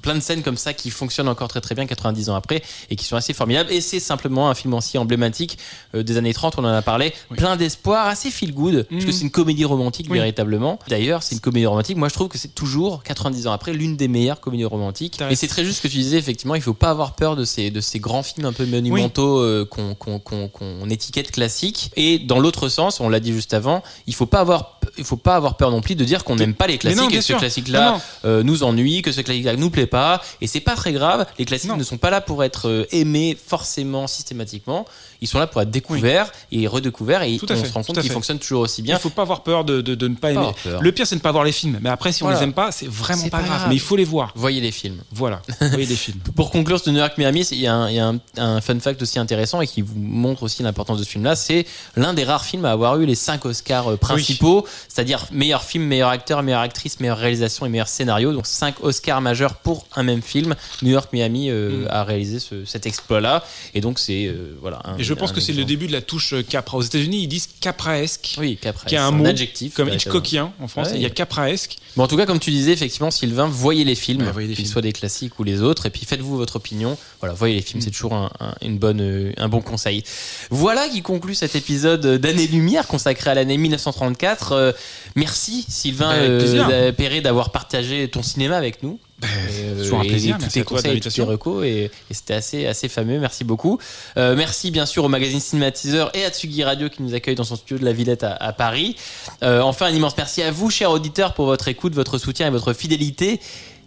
[0.00, 2.96] plein de scènes comme ça qui fonctionnent encore très très bien 90 ans après et
[2.96, 3.70] qui sont assez formidables.
[3.72, 5.58] Et c'est simplement un film aussi emblématique
[5.94, 7.12] euh, des années 30 on en a parlé.
[7.36, 10.18] Plein d'espoir assez feel good parce que c'est une comédie romantique Oui.
[10.18, 10.78] véritablement.
[10.88, 11.96] D'ailleurs c'est une comédie romantique.
[11.96, 15.20] Moi je trouve que c'est toujours 90 ans après l'une des meilleures comédies romantiques.
[15.30, 17.44] Et c'est très juste ce que tu disais effectivement il faut pas avoir peur de
[17.44, 21.90] ces de ces grands films un peu monumentaux euh, qu'on qu'on qu'on qu'on étiquette classiques.
[21.96, 25.16] Et dans l'autre sens on l'a dit juste avant il faut pas avoir il faut
[25.16, 27.20] pas avoir peur non plus de dire qu'on n'aime pas les non, classiques et que
[27.20, 27.38] ce sûr.
[27.38, 28.00] classique Non, là non.
[28.24, 31.26] euh, nous ennuie, que ce classique-là nous plaît pas, et c'est pas très grave.
[31.38, 31.76] Les classiques Non.
[31.76, 34.84] ne sont pas là pour être euh, aimés forcément systématiquement.
[35.22, 38.00] Ils sont là pour être découverts et redécouverts, et Tout on fait, se rend compte
[38.00, 38.98] qu'ils fonctionnent toujours aussi Il bien.
[38.98, 40.38] faut pas avoir peur de, de, de ne pas aimer.
[40.38, 40.80] avoir peur.
[40.82, 41.78] Le pire, c'est de ne pas voir les films.
[41.82, 42.38] Mais après, si on Voilà.
[42.38, 43.66] les aime pas, c'est vraiment pas, pas grave.
[43.68, 44.32] Mais il faut les voir.
[44.34, 45.02] Voyez les films.
[45.12, 45.42] Voilà.
[45.60, 46.18] Voyez les films.
[46.34, 48.60] Pour conclure ce New York Miami, il y a, un, il y a un- un
[48.62, 51.36] fun fact aussi intéressant et qui vous montre aussi l'importance de ce film-là.
[51.36, 51.66] C'est
[51.96, 55.84] l'un des rares films à avoir eu les cinq Oscars euh, principaux, c'est-à-dire meilleur film,
[55.84, 58.32] meilleur acteur, meilleure actrice, meilleure réalisation et meilleur scénario.
[58.32, 60.54] Donc cinq Oscars majeurs pour un même film.
[60.82, 64.80] New York Miami euh, a réalisé ce- cet exploit-là et donc c'est euh, voilà.
[64.84, 66.78] un- Et je pense que c'est le début de la touche euh, Capra.
[66.78, 68.36] Aux États-unis, ils disent Capraesque.
[68.38, 68.84] Oui, Capra.
[68.86, 69.88] Qui a un mot adjectif comme.
[69.88, 70.88] Hitchcockien en France.
[70.88, 70.96] Ouais.
[70.96, 71.76] Il y a Capraesque.
[71.96, 74.92] Bon, en tout cas, comme tu disais, effectivement, Sylvain, voyez les films, qu'ils soient des
[74.92, 76.96] classiques ou les autres, et puis faites-vous votre opinion.
[77.20, 77.64] Voilà, voyez les Mm.
[77.64, 80.04] films, c'est toujours un, un- une bonne, un bon conseil.
[80.50, 84.69] Voilà qui conclut cet épisode d'Année-Lumière consacré à l'année 1934.
[84.70, 88.98] Euh, merci Sylvain Avec euh, Perret d'avoir partagé ton cinéma avec nous.
[89.22, 91.64] Euh, toujours un et plaisir, tous merci tes à toi de conseils, tous tes recos
[91.66, 93.18] et, et c'était assez assez fameux.
[93.18, 93.78] Merci beaucoup.
[94.16, 97.44] Euh, merci bien sûr au magazine Cinématiseur et à Tsugi Radio qui nous accueille dans
[97.44, 98.96] son studio de la Villette à, à Paris.
[99.42, 102.50] Euh, enfin un immense merci à vous chers auditeurs pour votre écoute, votre soutien et
[102.50, 103.40] votre fidélité.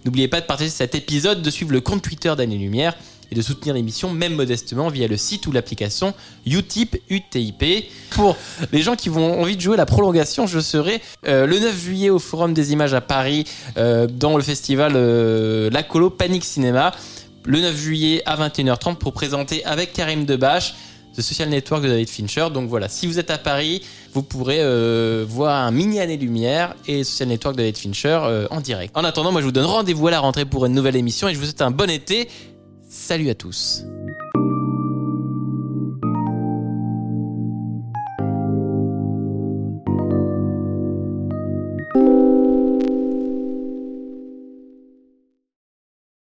[0.06, 2.94] N'oubliez pas de partager cet épisode, de suivre le compte Twitter d'Année Lumière
[3.34, 6.14] et de soutenir l'émission même modestement via le site ou l'application
[6.46, 7.90] Utip UTIP.
[8.12, 8.38] Pour
[8.72, 12.10] les gens qui vont envie de jouer la prolongation, je serai euh, le 9 juillet
[12.12, 13.46] au Forum des Images à Paris
[13.78, 16.92] euh, dans le festival euh, La Colo Panic Cinéma.
[17.46, 20.76] Le 9 juillet à 21h30 pour présenter avec Karim Debache
[21.16, 22.48] The Social Network de David Fincher.
[22.54, 23.82] Donc voilà, si vous êtes à Paris,
[24.14, 24.62] vous pourrez
[25.26, 28.98] voir un mini année lumière et Social Network de David Fincher en direct.
[28.98, 31.36] En attendant, moi je vous donne rendez-vous à la rentrée pour une nouvelle émission et
[31.36, 32.30] je vous souhaite un bon été.
[33.06, 33.84] Salut à tous.